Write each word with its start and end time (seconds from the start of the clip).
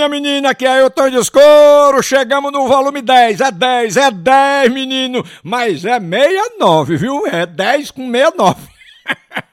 minha 0.00 0.08
menina, 0.08 0.54
que 0.54 0.64
é 0.66 0.80
eu 0.80 0.88
tô 0.88 1.10
de 1.10 1.16
escuro, 1.16 2.02
chegamos 2.02 2.50
no 2.50 2.66
volume 2.66 3.02
10, 3.02 3.40
é 3.40 3.50
10, 3.50 3.96
é 3.98 4.10
10, 4.10 4.72
menino, 4.72 5.22
mas 5.42 5.84
é 5.84 6.00
69, 6.00 6.96
viu? 6.96 7.26
É 7.26 7.44
10 7.44 7.90
com 7.90 8.10
69. 8.10 8.56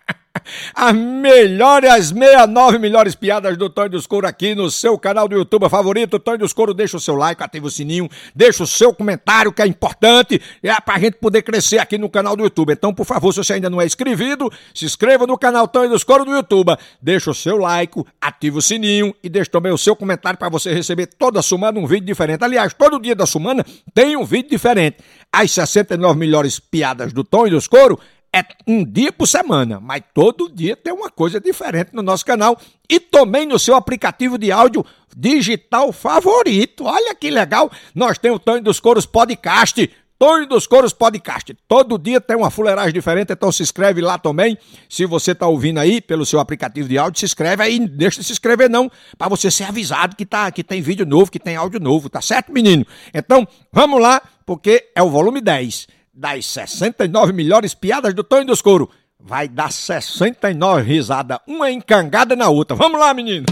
As 0.74 0.96
melhores, 0.96 1.90
as 1.90 2.08
69 2.10 2.80
melhores 2.80 3.16
piadas 3.16 3.58
do 3.58 3.70
Tonho 3.70 3.90
dos 3.90 4.08
Couro 4.08 4.28
aqui 4.28 4.56
no 4.56 4.70
seu 4.70 4.98
canal 4.98 5.28
do 5.28 5.36
YouTube 5.36 5.70
favorito. 5.70 6.20
Tonho 6.20 6.40
dos 6.40 6.54
Couro, 6.54 6.74
deixa 6.74 6.98
o 6.98 7.00
seu 7.00 7.16
like, 7.16 7.42
ativa 7.44 7.68
o 7.68 7.72
sininho, 7.72 8.10
deixa 8.36 8.64
o 8.64 8.68
seu 8.68 8.94
comentário 8.94 9.52
que 9.52 9.62
é 9.62 9.68
importante, 9.68 10.42
é 10.62 10.82
pra 10.82 11.00
gente 11.00 11.18
poder 11.18 11.42
crescer 11.42 11.80
aqui 11.80 11.98
no 11.98 12.10
canal 12.10 12.36
do 12.36 12.44
YouTube. 12.44 12.74
Então, 12.74 12.94
por 12.94 13.06
favor, 13.06 13.32
se 13.32 13.44
você 13.44 13.54
ainda 13.54 13.70
não 13.70 13.82
é 13.82 13.86
inscrito, 13.86 14.52
se 14.74 14.86
inscreva 14.86 15.28
no 15.28 15.38
canal 15.38 15.68
Tonho 15.68 15.90
dos 15.90 16.04
Couro 16.04 16.26
do 16.26 16.32
YouTube. 16.32 16.76
Deixa 17.02 17.32
o 17.32 17.34
seu 17.34 17.58
like, 17.58 18.04
ativa 18.22 18.58
o 18.58 18.62
sininho 18.62 19.14
e 19.24 19.30
deixa 19.30 19.50
também 19.52 19.72
o 19.72 19.78
seu 19.78 19.96
comentário 19.96 20.38
para 20.38 20.50
você 20.50 20.74
receber 20.74 21.08
toda 21.08 21.42
semana 21.42 21.80
um 21.80 21.86
vídeo 21.86 22.06
diferente. 22.06 22.44
Aliás, 22.44 22.74
todo 22.74 23.00
dia 23.00 23.16
da 23.16 23.26
semana 23.26 23.66
tem 23.94 24.16
um 24.16 24.26
vídeo 24.26 24.50
diferente. 24.50 24.98
As 25.32 25.52
69 25.52 26.18
melhores 26.18 26.60
piadas 26.60 27.12
do 27.12 27.24
Tonho 27.24 27.52
dos 27.52 27.68
Couro 27.68 28.00
é 28.34 28.46
um 28.68 28.84
dia 28.84 29.12
por 29.12 29.28
semana, 29.28 29.80
mas 29.80 30.02
todo 30.14 30.50
dia 30.50 30.76
tem 30.76 30.94
uma 30.94 31.10
coisa 31.10 31.40
diferente 31.40 31.92
no 31.94 32.02
nosso 32.02 32.26
canal 32.26 32.60
e 32.90 33.00
também 33.00 33.46
no 33.46 33.58
seu 33.58 33.76
aplicativo 33.76 34.38
de 34.38 34.52
áudio 34.52 34.86
digital 35.16 35.92
favorito. 35.92 36.86
Olha 36.86 37.16
que 37.16 37.30
legal! 37.30 37.72
Nós 37.96 38.18
temos 38.18 38.38
o 38.38 38.40
Tonho 38.40 38.62
dos 38.62 38.80
Coros 38.80 39.06
Podcast. 39.06 39.90
Tonho 40.20 40.48
dos 40.48 40.66
Coros 40.66 40.94
Podcast. 40.94 41.56
Todo 41.68 41.98
dia 41.98 42.20
tem 42.20 42.36
uma 42.36 42.50
fuleiragem 42.50 42.92
diferente, 42.92 43.32
então 43.32 43.52
se 43.52 43.62
inscreve 43.62 44.02
lá 44.02 44.18
também. 44.18 44.58
Se 44.90 45.06
você 45.06 45.32
está 45.32 45.46
ouvindo 45.46 45.80
aí 45.80 46.02
pelo 46.02 46.26
seu 46.26 46.40
aplicativo 46.40 46.90
de 46.90 46.98
áudio, 46.98 47.20
se 47.20 47.26
inscreve 47.26 47.62
aí, 47.62 47.80
deixa 47.88 48.20
de 48.20 48.26
se 48.26 48.32
inscrever 48.32 48.68
não, 48.68 48.92
para 49.16 49.30
você 49.30 49.52
ser 49.52 49.66
avisado 49.66 50.16
que, 50.16 50.26
tá, 50.26 50.52
que 50.52 50.64
tem 50.64 50.82
vídeo 50.82 51.06
novo, 51.06 51.32
que 51.32 51.40
tem 51.40 51.56
áudio 51.56 51.80
novo, 51.80 52.10
tá 52.10 52.20
certo, 52.20 52.52
menino? 52.52 52.84
Então, 53.14 53.48
vamos 53.72 54.02
lá, 54.02 54.20
porque 54.44 54.90
é 54.96 55.04
o 55.04 55.10
volume 55.10 55.40
10 55.40 55.97
das 56.18 56.48
69 56.48 57.32
melhores 57.32 57.76
piadas 57.76 58.14
do 58.14 58.24
Tonho 58.24 58.48
dos 58.48 58.62
Couro. 58.62 58.90
Vai 59.20 59.48
dar 59.48 59.72
69 59.72 60.82
risadas, 60.82 61.40
uma 61.48 61.72
encangada 61.72 62.36
na 62.36 62.50
outra. 62.50 62.76
Vamos 62.76 63.00
lá, 63.00 63.14
menino! 63.14 63.46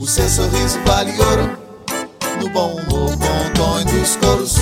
O 0.00 0.06
seu 0.06 0.28
sorriso 0.28 0.80
vale 0.84 1.12
ouro, 1.20 1.58
no 2.38 2.48
bom 2.50 2.72
humor, 2.72 3.16
bom 3.16 3.52
Tonho 3.54 3.84
dos 3.86 4.16
Couros. 4.16 4.56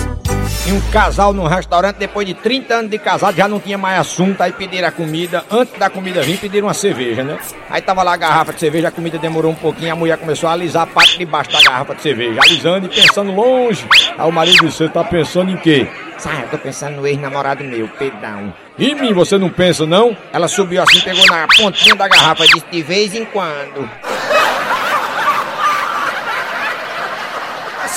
E 0.66 0.72
um 0.72 0.80
casal 0.91 1.32
num 1.32 1.46
restaurante, 1.46 1.96
depois 1.96 2.27
de 2.27 2.34
30 2.34 2.74
anos 2.74 2.91
de 2.91 2.98
casado, 2.98 3.36
já 3.36 3.46
não 3.46 3.60
tinha 3.60 3.78
mais 3.78 4.00
assunto, 4.00 4.41
aí 4.41 4.50
pediram 4.50 4.88
a 4.88 4.91
comida. 4.91 5.44
Antes 5.48 5.78
da 5.78 5.88
comida 5.88 6.22
vir, 6.22 6.38
pediram 6.38 6.66
uma 6.66 6.74
cerveja, 6.74 7.22
né? 7.22 7.38
Aí 7.70 7.80
tava 7.80 8.02
lá 8.02 8.14
a 8.14 8.16
garrafa 8.16 8.52
de 8.52 8.58
cerveja, 8.58 8.88
a 8.88 8.91
comida 8.91 9.16
demorou 9.16 9.52
um 9.52 9.54
pouquinho, 9.54 9.92
a 9.92 9.97
mulher 9.97 10.19
começou 10.19 10.48
a 10.48 10.52
alisar 10.52 10.82
a 10.82 10.86
parte 10.86 11.19
de 11.19 11.24
baixo 11.24 11.52
da 11.52 11.62
garrafa 11.62 11.94
de 11.94 12.02
cerveja, 12.02 12.41
alisando 12.42 12.86
e 12.86 12.88
pensando 12.88 13.30
longe. 13.32 13.86
Aí 14.19 14.28
o 14.28 14.32
marido 14.32 14.58
disse, 14.64 14.78
você 14.78 14.88
tá 14.88 15.04
pensando 15.04 15.52
em 15.52 15.56
quê? 15.56 15.86
Sai, 16.19 16.42
eu 16.42 16.48
tô 16.48 16.58
pensando 16.58 16.97
no 16.97 17.06
ex-namorado 17.06 17.62
meu, 17.62 17.86
Pedrão. 17.88 18.52
Em 18.77 18.94
mim, 18.94 19.12
você 19.12 19.38
não 19.38 19.50
pensa, 19.50 19.86
não? 19.86 20.16
Ela 20.32 20.48
subiu 20.48 20.82
assim, 20.82 21.00
pegou 21.00 21.27
na 21.27 21.47
pontinha 21.47 21.94
da 21.94 22.08
garrafa 22.08 22.44
e 22.44 22.48
disse 22.48 22.66
de 22.72 22.82
vez 22.82 23.14
em 23.14 23.24
quando. 23.27 23.88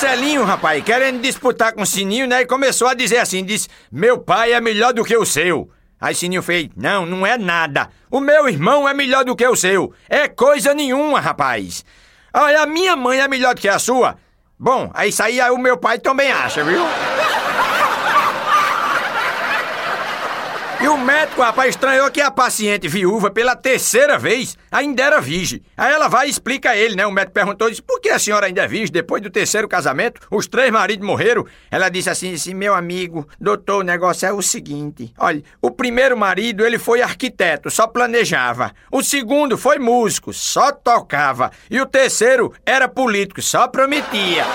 Marcelinho, 0.02 0.44
rapaz, 0.44 0.82
querendo 0.82 1.20
disputar 1.20 1.74
com 1.74 1.82
o 1.82 1.86
Sininho, 1.86 2.26
né? 2.26 2.40
E 2.40 2.46
começou 2.46 2.88
a 2.88 2.94
dizer 2.94 3.18
assim: 3.18 3.44
diz, 3.44 3.68
meu 3.92 4.16
pai 4.16 4.54
é 4.54 4.58
melhor 4.58 4.94
do 4.94 5.04
que 5.04 5.14
o 5.14 5.26
seu. 5.26 5.68
Aí 6.00 6.14
Sininho 6.14 6.42
fez: 6.42 6.70
não, 6.74 7.04
não 7.04 7.26
é 7.26 7.36
nada. 7.36 7.90
O 8.10 8.18
meu 8.18 8.48
irmão 8.48 8.88
é 8.88 8.94
melhor 8.94 9.26
do 9.26 9.36
que 9.36 9.46
o 9.46 9.54
seu. 9.54 9.92
É 10.08 10.26
coisa 10.26 10.72
nenhuma, 10.72 11.20
rapaz. 11.20 11.84
Olha, 12.32 12.62
a 12.62 12.66
minha 12.66 12.96
mãe 12.96 13.20
é 13.20 13.28
melhor 13.28 13.54
do 13.54 13.60
que 13.60 13.68
a 13.68 13.78
sua. 13.78 14.16
Bom, 14.58 14.90
aí 14.94 15.10
isso 15.10 15.22
aí 15.22 15.38
o 15.50 15.58
meu 15.58 15.76
pai 15.76 15.98
também 15.98 16.32
acha, 16.32 16.64
viu? 16.64 16.80
E 20.82 20.88
o 20.88 20.96
médico, 20.96 21.42
rapaz, 21.42 21.68
estranhou 21.68 22.10
que 22.10 22.22
a 22.22 22.30
paciente 22.30 22.88
viúva, 22.88 23.30
pela 23.30 23.54
terceira 23.54 24.18
vez, 24.18 24.56
ainda 24.72 25.02
era 25.02 25.20
virgem. 25.20 25.60
Aí 25.76 25.92
ela 25.92 26.08
vai 26.08 26.26
e 26.26 26.30
explica 26.30 26.70
a 26.70 26.76
ele, 26.76 26.96
né? 26.96 27.06
O 27.06 27.12
médico 27.12 27.34
perguntou, 27.34 27.68
disse, 27.68 27.82
por 27.82 28.00
que 28.00 28.08
a 28.08 28.18
senhora 28.18 28.46
ainda 28.46 28.62
é 28.62 28.66
virgem? 28.66 28.90
Depois 28.90 29.22
do 29.22 29.28
terceiro 29.28 29.68
casamento, 29.68 30.22
os 30.30 30.46
três 30.46 30.70
maridos 30.70 31.06
morreram. 31.06 31.44
Ela 31.70 31.90
disse 31.90 32.08
assim, 32.08 32.32
disse, 32.32 32.54
meu 32.54 32.74
amigo, 32.74 33.28
doutor, 33.38 33.80
o 33.80 33.84
negócio 33.84 34.26
é 34.26 34.32
o 34.32 34.40
seguinte. 34.40 35.12
Olha, 35.18 35.42
o 35.60 35.70
primeiro 35.70 36.16
marido, 36.16 36.64
ele 36.64 36.78
foi 36.78 37.02
arquiteto, 37.02 37.70
só 37.70 37.86
planejava. 37.86 38.72
O 38.90 39.02
segundo 39.02 39.58
foi 39.58 39.78
músico, 39.78 40.32
só 40.32 40.72
tocava. 40.72 41.50
E 41.70 41.78
o 41.78 41.84
terceiro 41.84 42.54
era 42.64 42.88
político, 42.88 43.42
só 43.42 43.68
prometia. 43.68 44.46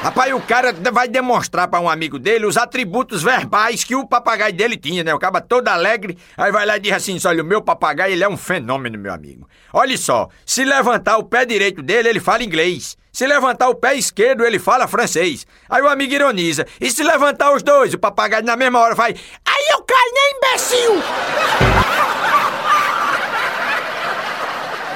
Rapaz, 0.00 0.32
o 0.32 0.40
cara 0.40 0.72
vai 0.92 1.08
demonstrar 1.08 1.66
para 1.66 1.80
um 1.80 1.90
amigo 1.90 2.20
dele 2.20 2.46
os 2.46 2.56
atributos 2.56 3.20
verbais 3.20 3.82
que 3.82 3.96
o 3.96 4.06
papagaio 4.06 4.52
dele 4.52 4.76
tinha, 4.76 5.02
né? 5.02 5.12
O 5.12 5.18
cara 5.18 5.40
todo 5.40 5.66
alegre, 5.66 6.16
aí 6.36 6.52
vai 6.52 6.64
lá 6.64 6.76
e 6.76 6.80
diz 6.80 6.92
assim: 6.92 7.18
olha, 7.24 7.42
o 7.42 7.46
meu 7.46 7.60
papagaio 7.60 8.12
ele 8.12 8.22
é 8.22 8.28
um 8.28 8.36
fenômeno, 8.36 8.96
meu 8.96 9.12
amigo. 9.12 9.48
Olha 9.72 9.98
só, 9.98 10.28
se 10.46 10.64
levantar 10.64 11.18
o 11.18 11.24
pé 11.24 11.44
direito 11.44 11.82
dele, 11.82 12.08
ele 12.08 12.20
fala 12.20 12.44
inglês. 12.44 12.96
Se 13.12 13.26
levantar 13.26 13.68
o 13.68 13.74
pé 13.74 13.96
esquerdo, 13.96 14.44
ele 14.44 14.60
fala 14.60 14.86
francês. 14.86 15.44
Aí 15.68 15.82
o 15.82 15.88
amigo 15.88 16.14
ironiza. 16.14 16.64
E 16.80 16.88
se 16.88 17.02
levantar 17.02 17.52
os 17.52 17.64
dois, 17.64 17.92
o 17.92 17.98
papagaio 17.98 18.44
na 18.44 18.56
mesma 18.56 18.78
hora 18.78 18.94
vai. 18.94 19.10
Aí 19.10 19.68
eu 19.72 19.82
caio, 19.82 20.12
né, 20.14 20.20
imbecil? 20.36 21.02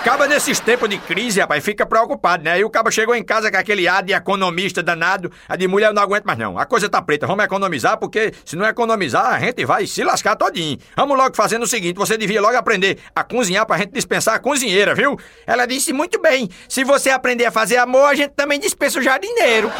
Acaba 0.02 0.26
nesses 0.26 0.58
tempos 0.58 0.88
de 0.88 0.98
crise, 0.98 1.38
rapaz, 1.38 1.64
fica 1.64 1.86
preocupado, 1.86 2.42
né? 2.42 2.54
Aí 2.54 2.64
o 2.64 2.68
cabo 2.68 2.90
chegou 2.90 3.14
em 3.14 3.22
casa 3.22 3.52
com 3.52 3.56
aquele 3.56 3.86
ar 3.86 4.02
de 4.02 4.12
economista 4.12 4.82
danado, 4.82 5.30
a 5.48 5.54
de 5.54 5.68
mulher 5.68 5.86
eu 5.90 5.94
não 5.94 6.02
aguento 6.02 6.24
mais 6.24 6.36
não. 6.36 6.58
A 6.58 6.66
coisa 6.66 6.88
tá 6.88 7.00
preta, 7.00 7.24
vamos 7.24 7.44
economizar, 7.44 7.96
porque 7.96 8.32
se 8.44 8.56
não 8.56 8.66
economizar, 8.66 9.26
a 9.26 9.38
gente 9.38 9.64
vai 9.64 9.86
se 9.86 10.02
lascar 10.02 10.34
todinho. 10.34 10.76
Vamos 10.96 11.16
logo 11.16 11.36
fazendo 11.36 11.62
o 11.62 11.68
seguinte, 11.68 11.94
você 11.94 12.18
devia 12.18 12.40
logo 12.40 12.56
aprender 12.56 12.98
a 13.14 13.22
cozinhar 13.22 13.64
pra 13.64 13.78
gente 13.78 13.92
dispensar 13.92 14.34
a 14.34 14.38
cozinheira, 14.40 14.92
viu? 14.92 15.16
Ela 15.46 15.66
disse 15.66 15.92
muito 15.92 16.20
bem, 16.20 16.50
se 16.68 16.82
você 16.82 17.10
aprender 17.10 17.44
a 17.44 17.52
fazer 17.52 17.76
amor, 17.76 18.06
a 18.06 18.14
gente 18.16 18.32
também 18.32 18.58
dispensa 18.58 18.98
o 18.98 19.02
jardineiro. 19.02 19.70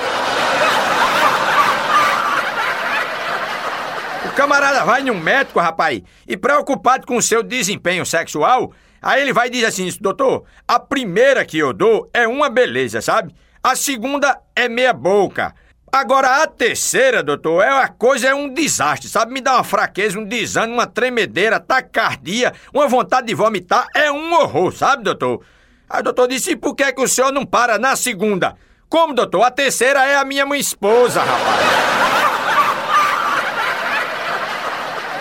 O 4.24 4.34
camarada 4.36 4.84
vai 4.84 5.02
num 5.02 5.18
médico, 5.18 5.58
rapaz, 5.58 6.00
e 6.28 6.36
preocupado 6.36 7.08
com 7.08 7.16
o 7.16 7.22
seu 7.22 7.42
desempenho 7.42 8.06
sexual, 8.06 8.72
Aí 9.02 9.20
ele 9.20 9.32
vai 9.32 9.50
dizer 9.50 9.66
assim: 9.66 9.90
doutor, 10.00 10.44
a 10.66 10.78
primeira 10.78 11.44
que 11.44 11.58
eu 11.58 11.72
dou 11.72 12.08
é 12.14 12.26
uma 12.28 12.48
beleza, 12.48 13.02
sabe? 13.02 13.34
A 13.62 13.74
segunda 13.74 14.38
é 14.54 14.68
meia 14.68 14.92
boca. 14.92 15.54
Agora 15.94 16.42
a 16.42 16.46
terceira, 16.46 17.22
doutor, 17.22 17.62
é 17.62 17.68
a 17.68 17.86
coisa 17.86 18.28
é 18.28 18.34
um 18.34 18.48
desastre, 18.48 19.10
sabe? 19.10 19.32
Me 19.32 19.42
dá 19.42 19.56
uma 19.56 19.64
fraqueza, 19.64 20.18
um 20.18 20.24
desânimo, 20.24 20.78
uma 20.78 20.86
tremedeira, 20.86 21.60
taquicardia, 21.60 22.54
uma 22.72 22.88
vontade 22.88 23.26
de 23.26 23.34
vomitar, 23.34 23.86
é 23.94 24.10
um 24.10 24.32
horror, 24.32 24.72
sabe, 24.72 25.02
doutor? 25.02 25.44
Aí 25.90 26.00
o 26.00 26.04
doutor 26.04 26.28
disse: 26.28 26.52
e 26.52 26.56
por 26.56 26.74
que, 26.74 26.90
que 26.92 27.02
o 27.02 27.08
senhor 27.08 27.30
não 27.30 27.44
para 27.44 27.78
na 27.78 27.94
segunda? 27.94 28.56
Como, 28.88 29.12
doutor? 29.12 29.42
A 29.42 29.50
terceira 29.50 30.06
é 30.06 30.16
a 30.16 30.24
minha 30.24 30.46
esposa, 30.56 31.22
rapaz. 31.22 31.92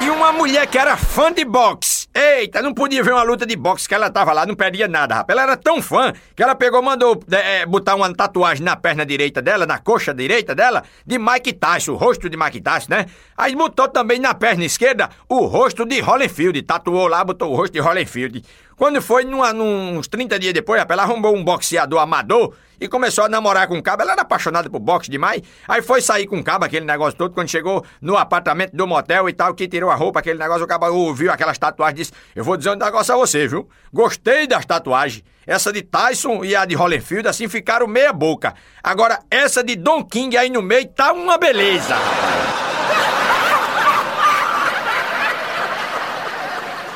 E 0.01 0.09
uma 0.21 0.31
mulher 0.31 0.67
que 0.67 0.77
era 0.77 0.95
fã 0.95 1.33
de 1.33 1.43
boxe. 1.43 2.07
Eita, 2.13 2.61
não 2.61 2.75
podia 2.75 3.01
ver 3.01 3.11
uma 3.11 3.23
luta 3.23 3.43
de 3.43 3.55
boxe 3.55 3.89
que 3.89 3.95
ela 3.95 4.07
tava 4.07 4.31
lá, 4.31 4.45
não 4.45 4.53
perdia 4.53 4.87
nada, 4.87 5.15
rapaz. 5.15 5.35
Ela 5.35 5.41
era 5.41 5.57
tão 5.57 5.81
fã 5.81 6.13
que 6.35 6.43
ela 6.43 6.53
pegou, 6.53 6.79
mandou 6.79 7.19
é, 7.31 7.65
botar 7.65 7.95
uma 7.95 8.13
tatuagem 8.13 8.63
na 8.63 8.75
perna 8.75 9.03
direita 9.03 9.41
dela, 9.41 9.65
na 9.65 9.79
coxa 9.79 10.13
direita 10.13 10.53
dela, 10.53 10.83
de 11.07 11.17
Mike 11.17 11.53
Tyson, 11.53 11.93
o 11.93 11.95
rosto 11.95 12.29
de 12.29 12.37
Mike 12.37 12.61
Tyson, 12.61 12.87
né? 12.89 13.07
Aí 13.35 13.55
botou 13.55 13.87
também 13.87 14.19
na 14.19 14.35
perna 14.35 14.63
esquerda 14.63 15.09
o 15.27 15.45
rosto 15.45 15.85
de 15.85 15.99
Holyfield, 16.01 16.61
tatuou 16.61 17.07
lá, 17.07 17.23
botou 17.23 17.51
o 17.51 17.55
rosto 17.55 17.73
de 17.73 17.79
Holyfield. 17.79 18.43
Quando 18.75 19.01
foi 19.01 19.23
numa, 19.23 19.53
uns 19.53 20.07
30 20.07 20.39
dias 20.39 20.53
depois, 20.53 20.79
rapaz, 20.79 20.99
ela 20.99 21.07
arrumou 21.07 21.35
um 21.35 21.43
boxeador 21.43 21.99
amador 21.99 22.53
e 22.79 22.87
começou 22.87 23.25
a 23.25 23.29
namorar 23.29 23.67
com 23.67 23.77
o 23.77 23.83
cabo. 23.83 24.01
Ela 24.01 24.13
era 24.13 24.23
apaixonada 24.23 24.69
por 24.69 24.79
boxe 24.79 25.09
demais. 25.09 25.41
Aí 25.67 25.81
foi 25.83 26.01
sair 26.01 26.25
com 26.25 26.39
o 26.39 26.43
cabo, 26.43 26.65
aquele 26.65 26.85
negócio 26.85 27.15
todo. 27.15 27.33
Quando 27.33 27.47
chegou 27.47 27.85
no 28.01 28.17
apartamento 28.17 28.75
do 28.75 28.87
motel 28.87 29.29
e 29.29 29.33
tal, 29.33 29.53
que 29.53 29.67
tirou 29.67 29.91
a 29.91 29.95
roupa, 29.95 30.19
aquele 30.19 30.39
negócio, 30.39 30.63
o 30.63 30.67
cabo 30.67 30.87
ouviu 30.87 31.31
aquelas 31.31 31.57
tatuagens 31.59 31.93
e 31.93 32.01
disse: 32.01 32.13
Eu 32.35 32.43
vou 32.43 32.57
dizer 32.57 32.71
um 32.71 32.75
negócio 32.75 33.13
a 33.13 33.17
você, 33.17 33.47
viu? 33.47 33.69
Gostei 33.93 34.47
das 34.47 34.65
tatuagens. 34.65 35.23
Essa 35.45 35.71
de 35.71 35.81
Tyson 35.81 36.43
e 36.43 36.55
a 36.55 36.65
de 36.65 36.75
Holyfield, 36.75 37.27
assim, 37.27 37.47
ficaram 37.47 37.87
meia 37.87 38.13
boca. 38.13 38.53
Agora, 38.83 39.19
essa 39.29 39.63
de 39.63 39.75
Don 39.75 40.03
King 40.03 40.37
aí 40.37 40.49
no 40.49 40.61
meio 40.61 40.87
tá 40.87 41.13
uma 41.13 41.37
beleza, 41.37 41.95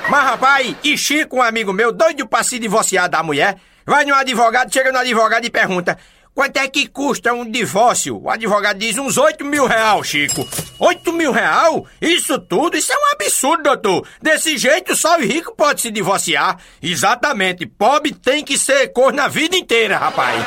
Mas, 0.10 0.24
rapaz, 0.24 0.76
e 0.84 0.98
Chico, 0.98 1.38
um 1.38 1.42
amigo 1.42 1.74
meu, 1.74 1.92
doido 1.92 2.28
pra 2.28 2.44
se 2.44 2.60
divorciar 2.60 3.10
da 3.10 3.24
mulher, 3.24 3.58
vai 3.86 4.06
no 4.06 4.14
advogado, 4.14 4.72
chega 4.72 4.92
no 4.92 5.00
advogado 5.00 5.46
e 5.46 5.50
pergunta: 5.50 5.98
quanto 6.34 6.58
é 6.58 6.68
que 6.68 6.88
custa 6.88 7.34
um 7.34 7.50
divórcio? 7.50 8.22
O 8.22 8.30
advogado 8.30 8.78
diz 8.78 8.98
uns 8.98 9.18
8 9.18 9.44
mil 9.44 9.66
real, 9.66 10.04
Chico. 10.04 10.48
8 10.78 11.12
mil 11.12 11.32
real? 11.32 11.88
Isso 12.00 12.38
tudo? 12.38 12.78
Isso 12.78 12.94
é 12.94 12.96
um 12.96 13.12
absurdo, 13.14 13.64
doutor. 13.64 14.08
Desse 14.22 14.58
jeito, 14.58 14.96
só 14.96 15.18
o 15.18 15.22
rico 15.22 15.56
pode 15.56 15.82
se 15.82 15.90
divorciar. 15.90 16.58
Exatamente. 16.82 17.66
Pobre 17.66 18.14
tem 18.14 18.44
que 18.44 18.58
ser 18.58 18.90
cor 18.90 19.12
na 19.12 19.28
vida 19.28 19.56
inteira, 19.56 19.98
rapaz. 19.98 20.44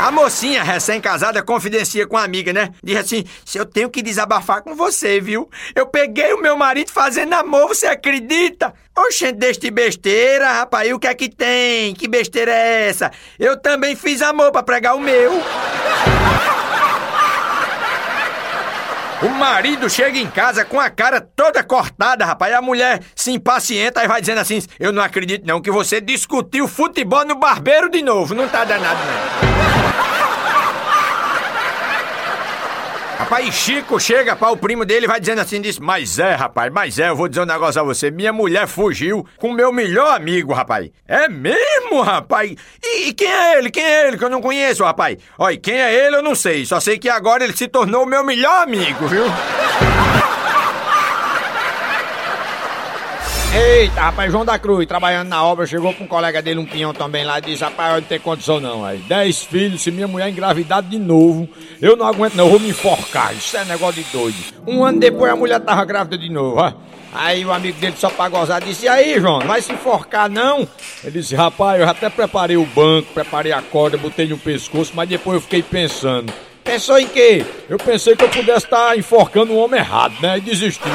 A 0.00 0.10
mocinha 0.10 0.62
recém-casada 0.62 1.42
confidencia 1.42 2.06
com 2.06 2.16
a 2.16 2.24
amiga, 2.24 2.54
né? 2.54 2.70
Diz 2.82 2.96
assim: 2.96 3.22
se 3.44 3.58
eu 3.58 3.66
tenho 3.66 3.90
que 3.90 4.00
desabafar 4.00 4.62
com 4.62 4.74
você, 4.74 5.20
viu? 5.20 5.46
Eu 5.74 5.86
peguei 5.86 6.32
o 6.32 6.40
meu 6.40 6.56
marido 6.56 6.90
fazendo 6.90 7.34
amor, 7.34 7.68
você 7.68 7.86
acredita? 7.86 8.72
Oxente, 8.96 9.34
deste 9.34 9.70
besteira, 9.70 10.50
rapaz, 10.52 10.88
e 10.88 10.94
o 10.94 10.98
que 10.98 11.06
é 11.06 11.14
que 11.14 11.28
tem? 11.28 11.94
Que 11.94 12.08
besteira 12.08 12.50
é 12.50 12.88
essa? 12.88 13.12
Eu 13.38 13.58
também 13.58 13.94
fiz 13.94 14.22
amor 14.22 14.50
pra 14.50 14.62
pregar 14.62 14.96
o 14.96 15.00
meu. 15.00 15.32
O 19.22 19.28
marido 19.28 19.88
chega 19.90 20.18
em 20.18 20.26
casa 20.26 20.64
com 20.64 20.80
a 20.80 20.88
cara 20.88 21.20
toda 21.20 21.62
cortada, 21.62 22.24
rapaz. 22.24 22.52
E 22.52 22.54
a 22.54 22.62
mulher 22.62 23.00
se 23.14 23.30
impacienta 23.30 24.02
e 24.02 24.08
vai 24.08 24.20
dizendo 24.20 24.40
assim: 24.40 24.62
Eu 24.78 24.92
não 24.92 25.02
acredito 25.02 25.46
não 25.46 25.60
que 25.60 25.70
você 25.70 26.00
discutiu 26.00 26.66
futebol 26.66 27.26
no 27.26 27.34
barbeiro 27.34 27.90
de 27.90 28.02
novo. 28.02 28.34
Não 28.34 28.48
tá 28.48 28.64
danado, 28.64 28.98
não. 29.04 30.19
Rapaz, 33.20 33.54
Chico 33.54 34.00
chega 34.00 34.34
para 34.34 34.50
o 34.50 34.56
primo 34.56 34.82
dele 34.82 35.06
vai 35.06 35.20
dizendo 35.20 35.42
assim: 35.42 35.60
diz, 35.60 35.78
Mas 35.78 36.18
é, 36.18 36.34
rapaz, 36.34 36.72
mas 36.72 36.98
é, 36.98 37.10
eu 37.10 37.14
vou 37.14 37.28
dizer 37.28 37.42
um 37.42 37.44
negócio 37.44 37.78
a 37.78 37.84
você. 37.84 38.10
Minha 38.10 38.32
mulher 38.32 38.66
fugiu 38.66 39.26
com 39.36 39.52
meu 39.52 39.70
melhor 39.70 40.16
amigo, 40.16 40.54
rapaz. 40.54 40.88
É 41.06 41.28
mesmo, 41.28 42.00
rapaz? 42.00 42.54
E, 42.82 43.08
e, 43.08 43.12
quem 43.12 43.30
é 43.30 43.58
ele? 43.58 43.70
Quem 43.70 43.84
é 43.84 44.08
ele 44.08 44.16
que 44.16 44.24
eu 44.24 44.30
não 44.30 44.40
conheço, 44.40 44.82
rapaz? 44.84 45.18
Olha, 45.38 45.54
quem 45.58 45.78
é 45.78 45.92
ele 45.92 46.16
eu 46.16 46.22
não 46.22 46.34
sei. 46.34 46.64
Só 46.64 46.80
sei 46.80 46.98
que 46.98 47.10
agora 47.10 47.44
ele 47.44 47.54
se 47.54 47.68
tornou 47.68 48.06
meu 48.06 48.24
melhor 48.24 48.62
amigo, 48.62 49.06
viu? 49.06 49.24
Eita, 53.52 54.02
rapaz, 54.02 54.30
João 54.30 54.44
da 54.44 54.56
Cruz, 54.60 54.86
trabalhando 54.86 55.26
na 55.28 55.42
obra, 55.44 55.66
chegou 55.66 55.92
com 55.92 56.04
um 56.04 56.06
colega 56.06 56.40
dele, 56.40 56.60
um 56.60 56.64
pinhão 56.64 56.94
também 56.94 57.24
lá, 57.24 57.38
e 57.38 57.42
disse, 57.42 57.64
rapaz, 57.64 57.94
eu 57.94 58.00
não 58.00 58.06
tenho 58.06 58.20
condição 58.20 58.60
não, 58.60 58.84
aí. 58.84 58.98
Dez 58.98 59.42
filhos, 59.42 59.82
se 59.82 59.90
minha 59.90 60.06
mulher 60.06 60.28
engravidar 60.28 60.80
de 60.80 60.96
novo, 61.00 61.48
eu 61.82 61.96
não 61.96 62.06
aguento 62.06 62.34
não, 62.34 62.44
eu 62.44 62.50
vou 62.50 62.60
me 62.60 62.68
enforcar, 62.68 63.34
isso 63.34 63.56
é 63.56 63.64
negócio 63.64 64.04
de 64.04 64.08
doido. 64.12 64.36
Um 64.68 64.84
ano 64.84 65.00
depois 65.00 65.32
a 65.32 65.34
mulher 65.34 65.58
tava 65.58 65.84
grávida 65.84 66.16
de 66.16 66.30
novo, 66.30 66.60
ó. 66.60 66.72
Aí 67.12 67.44
o 67.44 67.52
amigo 67.52 67.80
dele 67.80 67.96
só 67.98 68.08
pra 68.08 68.28
gozar 68.28 68.60
disse, 68.60 68.84
e 68.84 68.88
aí, 68.88 69.18
João, 69.18 69.40
vai 69.40 69.60
se 69.60 69.72
enforcar 69.72 70.30
não? 70.30 70.68
Ele 71.02 71.20
disse, 71.20 71.34
rapaz, 71.34 71.80
eu 71.80 71.88
até 71.88 72.08
preparei 72.08 72.56
o 72.56 72.64
banco, 72.64 73.12
preparei 73.12 73.50
a 73.50 73.60
corda, 73.60 73.98
botei 73.98 74.28
no 74.28 74.38
pescoço, 74.38 74.92
mas 74.94 75.08
depois 75.08 75.34
eu 75.34 75.40
fiquei 75.40 75.60
pensando. 75.60 76.32
Pensou 76.62 77.00
em 77.00 77.08
quê? 77.08 77.44
Eu 77.68 77.78
pensei 77.78 78.14
que 78.14 78.22
eu 78.22 78.28
pudesse 78.28 78.66
estar 78.66 78.96
enforcando 78.96 79.52
um 79.52 79.58
homem 79.58 79.80
errado, 79.80 80.14
né? 80.20 80.38
E 80.38 80.40
desisti. 80.40 80.88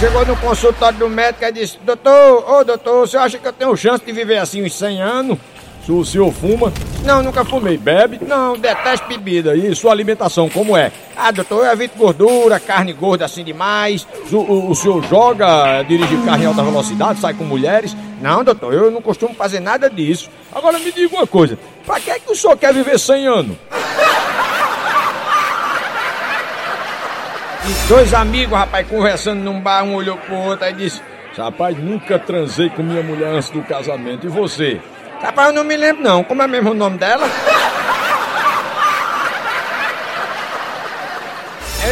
Chegou 0.00 0.24
no 0.24 0.34
consultório 0.36 0.98
do 0.98 1.10
médico 1.10 1.44
e 1.44 1.52
disse: 1.52 1.78
Doutor, 1.84 2.50
ô 2.50 2.64
doutor, 2.64 3.06
você 3.06 3.18
acha 3.18 3.38
que 3.38 3.46
eu 3.46 3.52
tenho 3.52 3.76
chance 3.76 4.02
de 4.02 4.10
viver 4.10 4.38
assim 4.38 4.64
uns 4.64 4.72
100 4.72 5.02
anos? 5.02 5.38
Se 5.84 5.92
o 5.92 6.02
senhor 6.02 6.32
fuma? 6.32 6.72
Não, 7.04 7.22
nunca 7.22 7.44
fumei. 7.44 7.76
Bebe? 7.76 8.18
Não, 8.26 8.56
detesto 8.56 9.06
bebida. 9.06 9.54
E 9.54 9.76
sua 9.76 9.92
alimentação, 9.92 10.48
como 10.48 10.74
é? 10.74 10.90
Ah, 11.14 11.30
doutor, 11.30 11.66
eu 11.66 11.72
evito 11.72 11.98
gordura, 11.98 12.58
carne 12.58 12.94
gorda 12.94 13.26
assim 13.26 13.44
demais. 13.44 14.08
O, 14.32 14.36
o, 14.36 14.70
o 14.70 14.74
senhor 14.74 15.04
joga, 15.04 15.82
dirige 15.82 16.16
carro 16.24 16.42
em 16.42 16.46
alta 16.46 16.62
velocidade, 16.62 17.20
sai 17.20 17.34
com 17.34 17.44
mulheres? 17.44 17.94
Não, 18.22 18.42
doutor, 18.42 18.72
eu 18.72 18.90
não 18.90 19.02
costumo 19.02 19.34
fazer 19.34 19.60
nada 19.60 19.90
disso. 19.90 20.30
Agora 20.50 20.78
me 20.78 20.90
diga 20.90 21.14
uma 21.14 21.26
coisa: 21.26 21.58
pra 21.84 22.00
que, 22.00 22.10
é 22.10 22.18
que 22.18 22.32
o 22.32 22.34
senhor 22.34 22.56
quer 22.56 22.72
viver 22.72 22.98
100 22.98 23.26
anos? 23.26 23.56
Dois 27.88 28.14
amigos, 28.14 28.56
rapaz, 28.56 28.86
conversando 28.86 29.40
num 29.42 29.60
bar, 29.60 29.84
um 29.84 29.94
olhou 29.94 30.16
pro 30.16 30.34
outro 30.34 30.66
e 30.68 30.72
disse: 30.72 31.02
Rapaz, 31.36 31.76
nunca 31.78 32.18
transei 32.18 32.70
com 32.70 32.82
minha 32.82 33.02
mulher 33.02 33.28
antes 33.34 33.50
do 33.50 33.62
casamento. 33.62 34.26
E 34.26 34.30
você? 34.30 34.80
Rapaz, 35.22 35.48
eu 35.48 35.54
não 35.54 35.64
me 35.64 35.76
lembro 35.76 36.02
não. 36.02 36.24
Como 36.24 36.42
é 36.42 36.46
mesmo 36.46 36.70
o 36.70 36.74
nome 36.74 36.98
dela? 36.98 37.26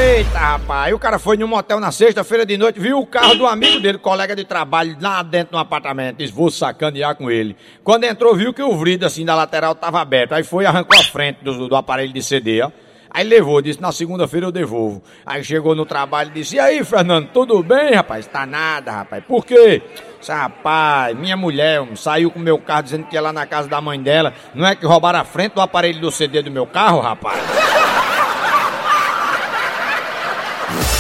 Eita, 0.00 0.38
rapaz, 0.38 0.94
o 0.94 0.98
cara 0.98 1.18
foi 1.18 1.36
num 1.36 1.46
motel 1.46 1.80
na 1.80 1.90
sexta-feira 1.90 2.44
de 2.44 2.56
noite, 2.56 2.78
viu 2.78 2.98
o 2.98 3.06
carro 3.06 3.34
do 3.34 3.46
amigo 3.46 3.80
dele, 3.80 3.98
colega 3.98 4.36
de 4.36 4.44
trabalho, 4.44 4.96
lá 5.00 5.22
dentro 5.22 5.52
do 5.52 5.58
apartamento. 5.58 6.18
Disse, 6.18 6.32
vou 6.32 6.50
sacanear 6.50 7.16
com 7.16 7.30
ele. 7.30 7.56
Quando 7.82 8.04
entrou, 8.04 8.36
viu 8.36 8.52
que 8.52 8.62
o 8.62 8.76
vrido, 8.76 9.06
assim, 9.06 9.24
da 9.24 9.34
lateral 9.34 9.74
tava 9.74 10.00
aberto. 10.00 10.34
Aí 10.34 10.44
foi 10.44 10.64
e 10.64 10.66
arrancou 10.66 10.98
a 10.98 11.02
frente 11.02 11.42
do, 11.42 11.68
do 11.68 11.74
aparelho 11.74 12.12
de 12.12 12.22
CD, 12.22 12.62
ó. 12.62 12.70
Aí 13.10 13.24
levou, 13.26 13.60
disse, 13.62 13.80
na 13.80 13.90
segunda-feira 13.92 14.46
eu 14.46 14.52
devolvo. 14.52 15.02
Aí 15.24 15.42
chegou 15.42 15.74
no 15.74 15.86
trabalho 15.86 16.30
e 16.30 16.34
disse, 16.34 16.56
e 16.56 16.60
aí, 16.60 16.84
Fernando, 16.84 17.28
tudo 17.32 17.62
bem, 17.62 17.94
rapaz? 17.94 18.26
Tá 18.26 18.44
nada, 18.44 18.92
rapaz. 18.92 19.24
Por 19.24 19.44
quê? 19.44 19.82
Disse, 20.18 20.32
rapaz, 20.32 21.16
minha 21.16 21.36
mulher 21.36 21.86
saiu 21.96 22.30
com 22.30 22.38
meu 22.38 22.58
carro 22.58 22.82
dizendo 22.82 23.06
que 23.06 23.14
ia 23.14 23.20
lá 23.20 23.32
na 23.32 23.46
casa 23.46 23.68
da 23.68 23.80
mãe 23.80 24.00
dela. 24.00 24.34
Não 24.54 24.66
é 24.66 24.74
que 24.74 24.86
roubaram 24.86 25.20
a 25.20 25.24
frente 25.24 25.54
do 25.54 25.60
aparelho 25.60 26.00
do 26.00 26.10
CD 26.10 26.42
do 26.42 26.50
meu 26.50 26.66
carro, 26.66 27.00
rapaz? 27.00 27.38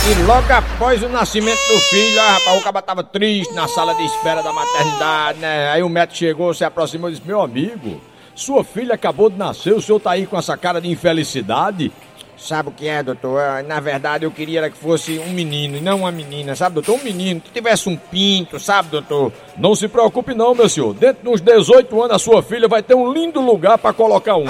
E 0.08 0.22
logo 0.22 0.50
após 0.50 1.02
o 1.02 1.08
nascimento 1.10 1.58
do 1.68 1.78
filho, 1.80 2.18
ah, 2.18 2.38
rapaz, 2.38 2.58
o 2.58 2.64
cara 2.64 2.80
tava 2.80 3.04
triste 3.04 3.52
na 3.52 3.68
sala 3.68 3.94
de 3.94 4.02
espera 4.06 4.42
da 4.42 4.50
maternidade, 4.54 5.38
né? 5.38 5.70
Aí 5.70 5.82
o 5.82 5.88
médico 5.88 6.16
chegou, 6.16 6.54
se 6.54 6.64
aproximou 6.64 7.10
e 7.10 7.12
disse, 7.12 7.26
meu 7.26 7.42
amigo, 7.42 8.00
sua 8.38 8.62
filha 8.62 8.94
acabou 8.94 9.28
de 9.28 9.36
nascer, 9.36 9.74
o 9.74 9.82
senhor 9.82 9.98
tá 9.98 10.12
aí 10.12 10.24
com 10.24 10.38
essa 10.38 10.56
cara 10.56 10.80
de 10.80 10.88
infelicidade? 10.88 11.90
Sabe 12.36 12.68
o 12.68 12.72
que 12.72 12.86
é, 12.86 13.02
doutor? 13.02 13.40
Ah, 13.40 13.64
na 13.64 13.80
verdade, 13.80 14.24
eu 14.24 14.30
queria 14.30 14.70
que 14.70 14.78
fosse 14.78 15.18
um 15.18 15.30
menino 15.30 15.76
e 15.76 15.80
não 15.80 16.00
uma 16.00 16.12
menina, 16.12 16.54
sabe, 16.54 16.74
doutor? 16.74 16.94
Um 16.94 17.02
menino, 17.02 17.40
que 17.40 17.50
tivesse 17.50 17.88
um 17.88 17.96
pinto, 17.96 18.60
sabe, 18.60 18.90
doutor? 18.90 19.32
Não 19.56 19.74
se 19.74 19.88
preocupe 19.88 20.34
não, 20.34 20.54
meu 20.54 20.68
senhor. 20.68 20.94
Dentro 20.94 21.24
de 21.24 21.28
uns 21.28 21.40
18 21.40 22.00
anos, 22.00 22.14
a 22.14 22.18
sua 22.20 22.40
filha 22.40 22.68
vai 22.68 22.80
ter 22.80 22.94
um 22.94 23.12
lindo 23.12 23.40
lugar 23.40 23.76
para 23.76 23.92
colocar 23.92 24.36
um. 24.36 24.46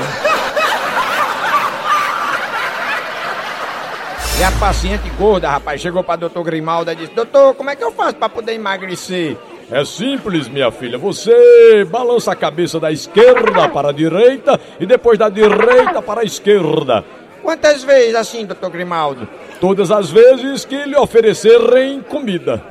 E 4.39 4.45
a 4.45 4.53
paciente 4.61 5.09
gorda, 5.19 5.49
rapaz, 5.49 5.81
chegou 5.81 6.05
para 6.05 6.17
doutor 6.17 6.45
Grimalda 6.45 6.93
e 6.93 6.97
disse: 6.97 7.13
Doutor, 7.13 7.55
como 7.55 7.71
é 7.71 7.75
que 7.75 7.83
eu 7.83 7.91
faço 7.91 8.17
para 8.17 8.29
poder 8.29 8.53
emagrecer? 8.53 9.37
É 9.71 9.85
simples, 9.85 10.49
minha 10.49 10.71
filha. 10.71 10.97
Você 10.97 11.85
balança 11.91 12.33
a 12.33 12.37
cabeça 12.37 12.81
da 12.81 12.91
esquerda 12.91 13.69
para 13.69 13.91
a 13.91 13.93
direita 13.93 14.59
e 14.81 14.87
depois 14.87 15.19
da 15.19 15.29
direita 15.29 16.01
para 16.01 16.23
a 16.23 16.25
esquerda. 16.25 17.05
Quantas 17.43 17.85
vezes 17.85 18.15
assim, 18.15 18.47
doutor 18.47 18.71
Grimaldo? 18.71 19.29
Todas 19.61 19.91
as 19.91 20.11
vezes 20.11 20.65
que 20.65 20.85
lhe 20.85 20.97
oferecerem 20.97 22.01
comida. 22.01 22.63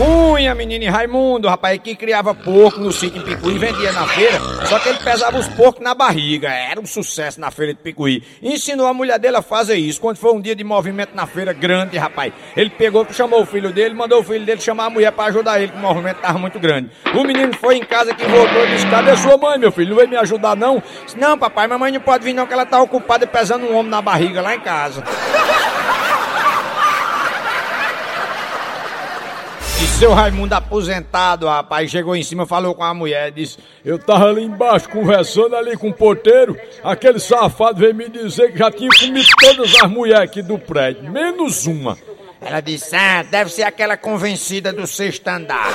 Cunha, 0.00 0.54
menino, 0.54 0.90
Raimundo, 0.90 1.46
rapaz, 1.46 1.78
que 1.78 1.94
criava 1.94 2.34
porco 2.34 2.80
no 2.80 2.90
sítio 2.90 3.20
em 3.20 3.22
Picuí 3.22 3.58
vendia 3.58 3.92
na 3.92 4.06
feira, 4.06 4.40
só 4.64 4.78
que 4.78 4.88
ele 4.88 4.98
pesava 4.98 5.36
os 5.36 5.46
porcos 5.48 5.84
na 5.84 5.92
barriga. 5.94 6.48
Era 6.48 6.80
um 6.80 6.86
sucesso 6.86 7.38
na 7.38 7.50
feira 7.50 7.74
de 7.74 7.80
Picuí. 7.80 8.22
ensinou 8.42 8.86
a 8.86 8.94
mulher 8.94 9.18
dele 9.18 9.36
a 9.36 9.42
fazer 9.42 9.74
isso. 9.74 10.00
Quando 10.00 10.16
foi 10.16 10.32
um 10.32 10.40
dia 10.40 10.56
de 10.56 10.64
movimento 10.64 11.14
na 11.14 11.26
feira 11.26 11.52
grande, 11.52 11.98
rapaz, 11.98 12.32
ele 12.56 12.70
pegou, 12.70 13.06
chamou 13.12 13.42
o 13.42 13.44
filho 13.44 13.70
dele, 13.74 13.94
mandou 13.94 14.20
o 14.20 14.24
filho 14.24 14.42
dele 14.42 14.58
chamar 14.58 14.86
a 14.86 14.90
mulher 14.90 15.12
para 15.12 15.24
ajudar 15.24 15.60
ele, 15.60 15.70
que 15.70 15.76
o 15.76 15.82
movimento 15.82 16.16
tava 16.16 16.38
muito 16.38 16.58
grande. 16.58 16.90
O 17.14 17.22
menino 17.22 17.52
foi 17.60 17.76
em 17.76 17.84
casa 17.84 18.14
que 18.14 18.24
voltou 18.24 18.64
e 18.64 18.68
disse: 18.68 18.86
Cadê 18.86 19.14
sua 19.18 19.36
mãe, 19.36 19.58
meu 19.58 19.70
filho? 19.70 19.90
Não 19.90 19.96
veio 19.96 20.08
me 20.08 20.16
ajudar, 20.16 20.56
não? 20.56 20.82
Disse, 21.04 21.18
não, 21.18 21.36
papai, 21.36 21.66
mamãe 21.66 21.92
não 21.92 22.00
pode 22.00 22.24
vir, 22.24 22.32
não, 22.32 22.46
que 22.46 22.54
ela 22.54 22.64
tá 22.64 22.80
ocupada 22.80 23.26
pesando 23.26 23.66
um 23.66 23.76
homem 23.76 23.90
na 23.90 24.00
barriga 24.00 24.40
lá 24.40 24.54
em 24.54 24.60
casa. 24.60 25.04
Seu 30.00 30.14
Raimundo 30.14 30.54
aposentado, 30.54 31.46
rapaz, 31.46 31.90
chegou 31.90 32.16
em 32.16 32.22
cima, 32.22 32.46
falou 32.46 32.74
com 32.74 32.82
a 32.82 32.94
mulher, 32.94 33.30
disse: 33.30 33.58
Eu 33.84 33.98
tava 33.98 34.30
ali 34.30 34.42
embaixo 34.42 34.88
conversando 34.88 35.54
ali 35.54 35.76
com 35.76 35.90
o 35.90 35.92
porteiro, 35.92 36.56
aquele 36.82 37.20
safado 37.20 37.78
veio 37.78 37.94
me 37.94 38.08
dizer 38.08 38.50
que 38.50 38.58
já 38.58 38.70
tinha 38.70 38.88
comido 38.88 39.28
todas 39.38 39.74
as 39.74 39.90
mulheres 39.90 40.22
aqui 40.22 40.40
do 40.40 40.58
prédio, 40.58 41.10
menos 41.10 41.66
uma. 41.66 41.98
Ela 42.40 42.62
disse: 42.62 42.96
Ah, 42.96 43.22
deve 43.30 43.52
ser 43.52 43.64
aquela 43.64 43.94
convencida 43.94 44.72
do 44.72 44.86
sexto 44.86 45.28
andar. 45.28 45.68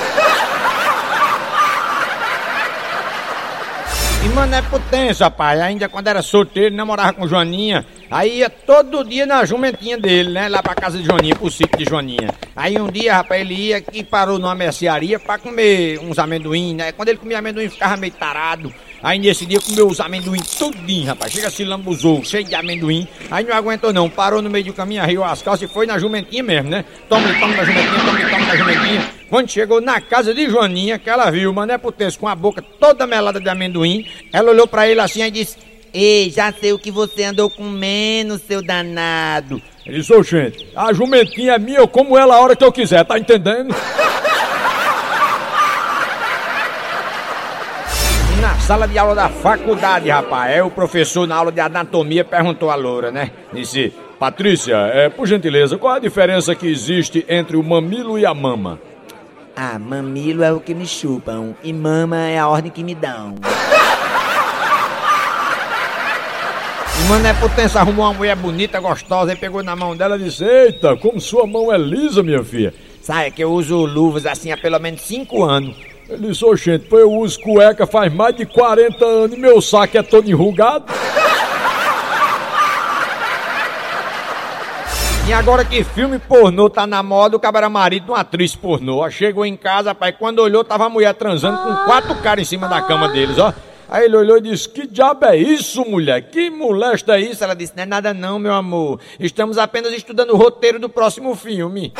E 4.24 4.28
mano, 4.30 4.56
é 4.56 4.62
potência, 4.62 5.26
rapaz. 5.26 5.60
Ainda 5.60 5.88
quando 5.88 6.08
era 6.08 6.20
solteiro, 6.20 6.74
namorava 6.74 7.12
com 7.12 7.28
Joaninha. 7.28 7.86
Aí 8.10 8.38
ia 8.38 8.48
todo 8.48 9.04
dia 9.04 9.26
na 9.26 9.44
jumentinha 9.44 9.98
dele, 9.98 10.30
né? 10.30 10.48
Lá 10.48 10.62
pra 10.62 10.74
casa 10.74 10.98
de 10.98 11.04
Joaninha, 11.04 11.34
pro 11.34 11.50
sítio 11.50 11.76
de 11.76 11.84
Joaninha. 11.84 12.30
Aí 12.54 12.80
um 12.80 12.88
dia, 12.88 13.14
rapaz, 13.14 13.40
ele 13.40 13.54
ia 13.54 13.82
e 13.92 14.04
parou 14.04 14.38
numa 14.38 14.54
mercearia 14.54 15.18
pra 15.18 15.38
comer 15.38 15.98
uns 15.98 16.18
amendoim, 16.18 16.74
né? 16.74 16.92
Quando 16.92 17.08
ele 17.08 17.18
comia 17.18 17.38
amendoim, 17.38 17.68
ficava 17.68 17.96
meio 17.96 18.12
tarado. 18.12 18.72
Aí 19.02 19.18
nesse 19.18 19.44
dia 19.44 19.60
comeu 19.60 19.86
os 19.88 20.00
amendoim 20.00 20.40
tudinho, 20.40 21.06
rapaz. 21.06 21.32
Chega 21.32 21.50
se 21.50 21.64
lambuzou, 21.64 22.24
cheio 22.24 22.44
de 22.44 22.54
amendoim. 22.54 23.06
Aí 23.30 23.44
não 23.44 23.54
aguentou 23.54 23.92
não, 23.92 24.08
parou 24.08 24.40
no 24.40 24.48
meio 24.48 24.64
do 24.64 24.72
caminho, 24.72 25.02
arriou 25.02 25.24
as 25.24 25.42
calças 25.42 25.68
e 25.68 25.72
foi 25.72 25.86
na 25.86 25.98
jumentinha 25.98 26.42
mesmo, 26.42 26.70
né? 26.70 26.84
Toma, 27.08 27.28
toma 27.34 27.56
na 27.56 27.64
jumentinha, 27.64 28.00
toma, 28.04 28.30
toma 28.30 28.46
na 28.46 28.56
jumentinha. 28.56 29.10
Quando 29.28 29.50
chegou 29.50 29.80
na 29.80 30.00
casa 30.00 30.32
de 30.32 30.48
Joaninha, 30.48 30.98
que 30.98 31.10
ela 31.10 31.30
viu 31.30 31.50
o 31.50 31.54
Mané 31.54 31.76
Putense 31.76 32.18
com 32.18 32.28
a 32.28 32.34
boca 32.34 32.62
toda 32.62 33.06
melada 33.06 33.40
de 33.40 33.48
amendoim, 33.48 34.06
ela 34.32 34.50
olhou 34.50 34.66
pra 34.66 34.88
ele 34.88 35.00
assim 35.00 35.22
e 35.22 35.30
disse... 35.30 35.75
Ei, 35.98 36.30
já 36.30 36.52
sei 36.52 36.74
o 36.74 36.78
que 36.78 36.90
você 36.90 37.24
andou 37.24 37.48
comendo, 37.48 38.36
seu 38.38 38.60
danado. 38.60 39.62
Ô 39.88 40.22
gente, 40.22 40.68
a 40.76 40.92
jumentinha 40.92 41.54
é 41.54 41.58
minha, 41.58 41.78
eu 41.78 41.88
como 41.88 42.18
ela 42.18 42.34
a 42.36 42.40
hora 42.40 42.54
que 42.54 42.62
eu 42.62 42.70
quiser, 42.70 43.02
tá 43.02 43.18
entendendo? 43.18 43.74
Na 48.42 48.54
sala 48.60 48.86
de 48.86 48.98
aula 48.98 49.14
da 49.14 49.30
faculdade, 49.30 50.10
rapaz, 50.10 50.54
é 50.54 50.62
o 50.62 50.70
professor 50.70 51.26
na 51.26 51.36
aula 51.36 51.50
de 51.50 51.60
anatomia 51.60 52.22
perguntou 52.22 52.68
a 52.70 52.74
loura, 52.74 53.10
né? 53.10 53.30
Disse, 53.50 53.90
Patrícia, 54.18 54.76
é, 54.76 55.08
por 55.08 55.26
gentileza, 55.26 55.78
qual 55.78 55.94
a 55.94 55.98
diferença 55.98 56.54
que 56.54 56.66
existe 56.66 57.24
entre 57.26 57.56
o 57.56 57.64
mamilo 57.64 58.18
e 58.18 58.26
a 58.26 58.34
mama? 58.34 58.78
Ah, 59.56 59.78
mamilo 59.78 60.44
é 60.44 60.52
o 60.52 60.60
que 60.60 60.74
me 60.74 60.86
chupam 60.86 61.54
e 61.64 61.72
mama 61.72 62.18
é 62.18 62.38
a 62.38 62.46
ordem 62.46 62.70
que 62.70 62.84
me 62.84 62.94
dão. 62.94 63.36
O 67.06 67.08
Mané 67.08 67.32
Potência 67.34 67.80
arrumou 67.80 68.04
uma 68.04 68.14
mulher 68.14 68.34
bonita, 68.34 68.80
gostosa, 68.80 69.32
e 69.32 69.36
pegou 69.36 69.62
na 69.62 69.76
mão 69.76 69.96
dela 69.96 70.16
e 70.16 70.24
disse: 70.24 70.44
Eita, 70.44 70.96
como 70.96 71.20
sua 71.20 71.46
mão 71.46 71.72
é 71.72 71.78
lisa, 71.78 72.20
minha 72.20 72.42
filha. 72.42 72.74
Sabe 73.00 73.30
que 73.30 73.44
eu 73.44 73.52
uso 73.52 73.84
luvas 73.84 74.26
assim 74.26 74.50
há 74.50 74.56
pelo 74.56 74.76
menos 74.80 75.02
5 75.02 75.44
anos. 75.44 75.76
Ele 76.08 76.26
disse: 76.26 76.44
Ô, 76.44 76.56
gente, 76.56 76.86
pô, 76.86 76.98
eu 76.98 77.12
uso 77.12 77.38
cueca 77.38 77.86
faz 77.86 78.12
mais 78.12 78.34
de 78.34 78.44
40 78.44 79.04
anos 79.04 79.36
e 79.36 79.40
meu 79.40 79.60
saco 79.60 79.96
é 79.96 80.02
todo 80.02 80.28
enrugado. 80.28 80.86
E 85.28 85.32
agora 85.32 85.64
que 85.64 85.84
filme 85.84 86.18
pornô 86.18 86.68
tá 86.68 86.88
na 86.88 87.04
moda, 87.04 87.36
o 87.36 87.40
cara 87.40 87.58
era 87.58 87.68
marido 87.68 88.06
de 88.06 88.10
uma 88.10 88.18
atriz 88.18 88.56
pornô. 88.56 88.96
Ó, 88.96 89.10
Chegou 89.10 89.46
em 89.46 89.56
casa, 89.56 89.94
pai, 89.94 90.10
quando 90.12 90.40
olhou, 90.40 90.64
tava 90.64 90.86
a 90.86 90.88
mulher 90.88 91.14
transando 91.14 91.58
com 91.58 91.84
quatro 91.84 92.16
caras 92.16 92.42
em 92.42 92.48
cima 92.48 92.66
da 92.66 92.82
cama 92.82 93.08
deles, 93.10 93.38
ó. 93.38 93.54
Aí 93.88 94.04
ele 94.04 94.16
olhou 94.16 94.38
e 94.38 94.40
disse: 94.40 94.68
Que 94.68 94.86
diabo 94.86 95.24
é 95.26 95.36
isso, 95.36 95.84
mulher? 95.84 96.22
Que 96.30 96.50
molesta 96.50 97.16
é 97.16 97.20
isso? 97.20 97.42
Ela 97.42 97.54
disse: 97.54 97.72
Não 97.76 97.82
é 97.84 97.86
nada, 97.86 98.12
não, 98.12 98.38
meu 98.38 98.52
amor. 98.52 99.00
Estamos 99.18 99.58
apenas 99.58 99.92
estudando 99.92 100.30
o 100.30 100.36
roteiro 100.36 100.78
do 100.78 100.88
próximo 100.88 101.34
filme. 101.34 101.92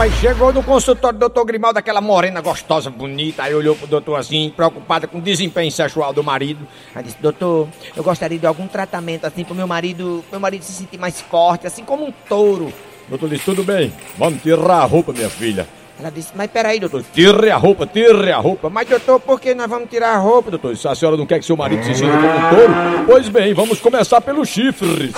Rapaz, 0.00 0.14
chegou 0.14 0.50
no 0.50 0.62
consultório 0.62 1.18
do 1.18 1.20
doutor 1.20 1.44
Grimaldo, 1.44 1.78
aquela 1.78 2.00
morena 2.00 2.40
gostosa, 2.40 2.88
bonita. 2.88 3.42
Aí 3.42 3.54
olhou 3.54 3.76
pro 3.76 3.86
doutor 3.86 4.18
assim, 4.18 4.50
preocupada 4.56 5.06
com 5.06 5.18
o 5.18 5.20
desempenho 5.20 5.70
sexual 5.70 6.14
do 6.14 6.24
marido. 6.24 6.66
Aí 6.94 7.02
disse, 7.02 7.18
doutor, 7.20 7.68
eu 7.94 8.02
gostaria 8.02 8.38
de 8.38 8.46
algum 8.46 8.66
tratamento 8.66 9.26
assim 9.26 9.44
pro 9.44 9.54
meu 9.54 9.66
marido, 9.66 10.24
meu 10.30 10.40
marido 10.40 10.62
se 10.62 10.72
sentir 10.72 10.96
mais 10.96 11.20
forte, 11.20 11.66
assim 11.66 11.84
como 11.84 12.06
um 12.06 12.12
touro. 12.26 12.72
Doutor 13.10 13.28
disse: 13.28 13.44
Tudo 13.44 13.62
bem, 13.62 13.92
vamos 14.16 14.40
tirar 14.40 14.76
a 14.76 14.84
roupa, 14.84 15.12
minha 15.12 15.28
filha. 15.28 15.68
Ela 16.00 16.10
disse, 16.10 16.32
mas 16.34 16.50
peraí, 16.50 16.80
doutor. 16.80 17.04
Tire 17.12 17.50
a 17.50 17.58
roupa, 17.58 17.86
tire 17.86 18.32
a 18.32 18.38
roupa. 18.38 18.70
Mas, 18.70 18.88
doutor, 18.88 19.20
por 19.20 19.38
que 19.38 19.54
nós 19.54 19.68
vamos 19.68 19.90
tirar 19.90 20.14
a 20.14 20.16
roupa, 20.16 20.50
doutor? 20.50 20.74
Se 20.74 20.88
a 20.88 20.94
senhora 20.94 21.14
não 21.14 21.26
quer 21.26 21.38
que 21.38 21.44
seu 21.44 21.58
marido 21.58 21.84
se 21.84 21.94
sinta 21.94 22.12
como 22.12 22.26
um 22.26 22.48
touro, 22.48 23.04
pois 23.06 23.28
bem, 23.28 23.52
vamos 23.52 23.80
começar 23.80 24.18
pelos 24.22 24.48
chifres. 24.48 25.12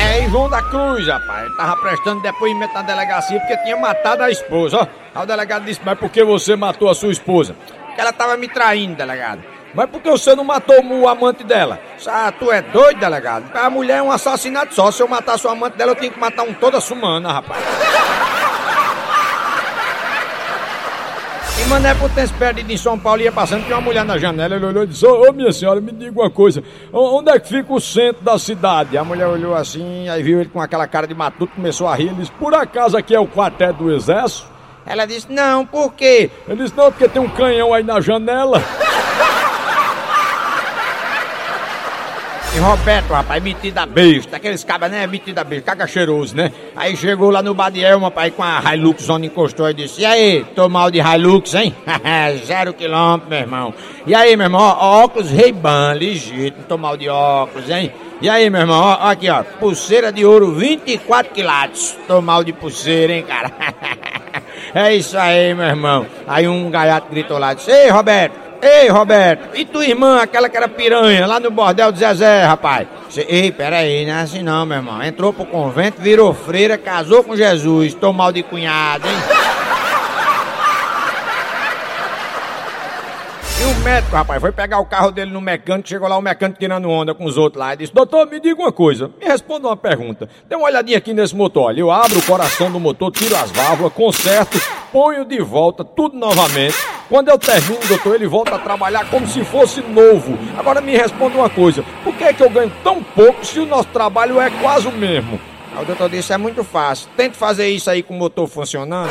É 0.00 0.28
João 0.30 0.48
da 0.48 0.62
Cruz, 0.62 1.04
rapaz. 1.08 1.46
Ele 1.46 1.56
tava 1.56 1.76
prestando 1.78 2.22
depoimento 2.22 2.72
na 2.74 2.82
delegacia 2.82 3.40
porque 3.40 3.56
tinha 3.64 3.76
matado 3.76 4.22
a 4.22 4.30
esposa, 4.30 4.78
ó. 4.78 4.86
Aí 5.14 5.24
o 5.24 5.26
delegado 5.26 5.64
disse, 5.64 5.80
mas 5.84 5.98
por 5.98 6.08
que 6.08 6.22
você 6.22 6.54
matou 6.54 6.88
a 6.88 6.94
sua 6.94 7.10
esposa? 7.10 7.56
Porque 7.86 8.00
ela 8.00 8.12
tava 8.12 8.36
me 8.36 8.46
traindo, 8.46 8.94
delegado. 8.94 9.51
Mas 9.74 9.88
por 9.88 10.00
que 10.00 10.10
você 10.10 10.34
não 10.34 10.44
matou 10.44 10.76
o 10.84 11.08
amante 11.08 11.42
dela? 11.44 11.80
Ah, 12.06 12.32
tu 12.32 12.52
é 12.52 12.60
doido, 12.60 13.00
delegado? 13.00 13.44
A 13.56 13.70
mulher 13.70 13.98
é 13.98 14.02
um 14.02 14.12
assassinato 14.12 14.74
só. 14.74 14.90
Se 14.90 15.02
eu 15.02 15.08
matar 15.08 15.38
sua 15.38 15.52
amante 15.52 15.76
dela, 15.76 15.92
eu 15.92 15.96
tenho 15.96 16.12
que 16.12 16.20
matar 16.20 16.42
um 16.42 16.52
toda 16.52 16.80
semana, 16.80 17.32
rapaz. 17.32 17.62
E 21.58 21.64
Mané 21.66 21.94
Potência 21.94 22.34
perdido 22.36 22.72
em 22.72 22.76
São 22.76 22.98
Paulo 22.98 23.22
ia 23.22 23.30
passando, 23.30 23.64
tinha 23.64 23.76
uma 23.76 23.82
mulher 23.82 24.04
na 24.04 24.18
janela, 24.18 24.56
ele 24.56 24.66
olhou 24.66 24.82
e 24.82 24.86
disse, 24.88 25.06
ô 25.06 25.32
minha 25.32 25.52
senhora, 25.52 25.80
me 25.80 25.92
diga 25.92 26.20
uma 26.20 26.30
coisa, 26.30 26.62
onde 26.92 27.30
é 27.30 27.38
que 27.38 27.48
fica 27.48 27.72
o 27.72 27.80
centro 27.80 28.20
da 28.20 28.36
cidade? 28.36 28.98
A 28.98 29.04
mulher 29.04 29.28
olhou 29.28 29.54
assim, 29.54 30.08
aí 30.08 30.22
viu 30.24 30.40
ele 30.40 30.48
com 30.48 30.60
aquela 30.60 30.88
cara 30.88 31.06
de 31.06 31.14
matuto, 31.14 31.54
começou 31.54 31.86
a 31.86 31.94
rir, 31.94 32.06
ele 32.06 32.16
disse, 32.16 32.32
por 32.32 32.52
acaso 32.52 32.96
aqui 32.96 33.14
é 33.14 33.20
o 33.20 33.28
quartel 33.28 33.72
do 33.74 33.92
exército? 33.92 34.48
Ela 34.84 35.06
disse, 35.06 35.30
não, 35.30 35.64
por 35.64 35.92
quê? 35.92 36.30
Ele 36.48 36.64
disse, 36.64 36.76
não, 36.76 36.90
porque 36.90 37.06
tem 37.06 37.22
um 37.22 37.28
canhão 37.28 37.72
aí 37.72 37.84
na 37.84 38.00
janela. 38.00 38.60
E 42.54 42.58
Roberto, 42.58 43.10
rapaz, 43.10 43.42
metido 43.42 43.78
a 43.78 43.86
besta, 43.86 44.36
aqueles 44.36 44.62
cabas, 44.62 44.90
né, 44.90 45.06
metido 45.06 45.38
a 45.38 45.44
besta, 45.44 45.70
caga 45.70 45.86
cheiroso, 45.86 46.36
né? 46.36 46.52
Aí 46.76 46.94
chegou 46.94 47.30
lá 47.30 47.42
no 47.42 47.54
Badiel, 47.54 47.98
rapaz, 47.98 48.30
com 48.34 48.42
a 48.42 48.60
Hilux 48.74 49.08
onde 49.08 49.28
encostou 49.28 49.70
e 49.70 49.72
disse, 49.72 50.02
e 50.02 50.04
aí, 50.04 50.44
tô 50.54 50.68
mal 50.68 50.90
de 50.90 50.98
Hilux, 50.98 51.54
hein? 51.54 51.74
Zero 52.44 52.74
quilômetro, 52.74 53.30
meu 53.30 53.38
irmão. 53.38 53.74
E 54.06 54.14
aí, 54.14 54.36
meu 54.36 54.44
irmão, 54.44 54.60
óculos 54.60 55.30
Ray-Ban, 55.30 55.94
legítimo, 55.94 56.64
tô 56.68 56.76
mal 56.76 56.94
de 56.94 57.08
óculos, 57.08 57.70
hein? 57.70 57.90
E 58.20 58.28
aí, 58.28 58.50
meu 58.50 58.60
irmão, 58.60 58.80
ó, 58.80 59.08
aqui, 59.08 59.30
ó, 59.30 59.42
pulseira 59.42 60.12
de 60.12 60.24
ouro 60.26 60.52
24 60.52 61.32
quilates. 61.32 61.96
Tô 62.06 62.20
mal 62.20 62.44
de 62.44 62.52
pulseira, 62.52 63.14
hein, 63.14 63.24
cara? 63.26 63.50
é 64.74 64.94
isso 64.94 65.16
aí, 65.16 65.54
meu 65.54 65.66
irmão. 65.66 66.06
Aí 66.26 66.46
um 66.46 66.70
gaiato 66.70 67.10
gritou 67.10 67.38
lá, 67.38 67.54
disse, 67.54 67.70
ei, 67.70 67.88
Roberto, 67.88 68.51
Ei, 68.64 68.88
Roberto, 68.88 69.56
e 69.56 69.64
tua 69.64 69.84
irmã, 69.84 70.22
aquela 70.22 70.48
que 70.48 70.56
era 70.56 70.68
piranha, 70.68 71.26
lá 71.26 71.40
no 71.40 71.50
bordel 71.50 71.90
do 71.90 71.98
Zezé, 71.98 72.44
rapaz? 72.44 72.86
Cê, 73.10 73.26
Ei, 73.28 73.50
peraí, 73.50 74.06
não 74.06 74.14
é 74.14 74.20
assim 74.20 74.40
não, 74.40 74.64
meu 74.64 74.76
irmão. 74.76 75.02
Entrou 75.02 75.32
pro 75.32 75.44
convento, 75.44 76.00
virou 76.00 76.32
freira, 76.32 76.78
casou 76.78 77.24
com 77.24 77.34
Jesus, 77.34 77.92
tô 77.92 78.12
mal 78.12 78.30
de 78.30 78.44
cunhado, 78.44 79.08
hein? 79.08 79.16
E 83.60 83.64
o 83.64 83.71
médico, 83.82 84.14
rapaz, 84.14 84.40
foi 84.40 84.52
pegar 84.52 84.78
o 84.78 84.86
carro 84.86 85.10
dele 85.10 85.32
no 85.32 85.40
mecânico, 85.40 85.88
chegou 85.88 86.08
lá 86.08 86.16
o 86.16 86.22
mecânico 86.22 86.58
tirando 86.58 86.88
onda 86.88 87.14
com 87.14 87.24
os 87.24 87.36
outros 87.36 87.60
lá 87.60 87.74
e 87.74 87.78
disse: 87.78 87.92
Doutor, 87.92 88.26
me 88.26 88.38
diga 88.40 88.60
uma 88.60 88.72
coisa, 88.72 89.10
me 89.20 89.26
responda 89.26 89.66
uma 89.66 89.76
pergunta. 89.76 90.28
Dê 90.48 90.54
uma 90.54 90.66
olhadinha 90.66 90.98
aqui 90.98 91.12
nesse 91.12 91.34
motor. 91.34 91.64
Olha, 91.64 91.80
eu 91.80 91.90
abro 91.90 92.18
o 92.18 92.22
coração 92.22 92.70
do 92.70 92.78
motor, 92.78 93.10
tiro 93.10 93.36
as 93.36 93.50
válvulas, 93.50 93.92
conserto, 93.92 94.60
ponho 94.92 95.24
de 95.24 95.40
volta, 95.40 95.84
tudo 95.84 96.16
novamente. 96.16 96.76
Quando 97.08 97.28
eu 97.28 97.38
termino, 97.38 97.80
doutor, 97.88 98.14
ele 98.14 98.26
volta 98.26 98.54
a 98.54 98.58
trabalhar 98.58 99.10
como 99.10 99.26
se 99.26 99.44
fosse 99.44 99.80
novo. 99.82 100.38
Agora 100.56 100.80
me 100.80 100.96
responda 100.96 101.36
uma 101.36 101.50
coisa: 101.50 101.84
por 102.04 102.14
que, 102.14 102.24
é 102.24 102.32
que 102.32 102.42
eu 102.42 102.50
ganho 102.50 102.72
tão 102.84 103.02
pouco 103.02 103.44
se 103.44 103.58
o 103.58 103.66
nosso 103.66 103.88
trabalho 103.88 104.40
é 104.40 104.48
quase 104.62 104.86
o 104.86 104.92
mesmo? 104.92 105.40
Aí 105.74 105.82
o 105.82 105.86
doutor 105.86 106.08
disse: 106.08 106.32
é 106.32 106.38
muito 106.38 106.62
fácil. 106.62 107.08
Tente 107.16 107.36
fazer 107.36 107.68
isso 107.68 107.90
aí 107.90 108.02
com 108.02 108.14
o 108.14 108.18
motor 108.18 108.46
funcionando. 108.46 109.10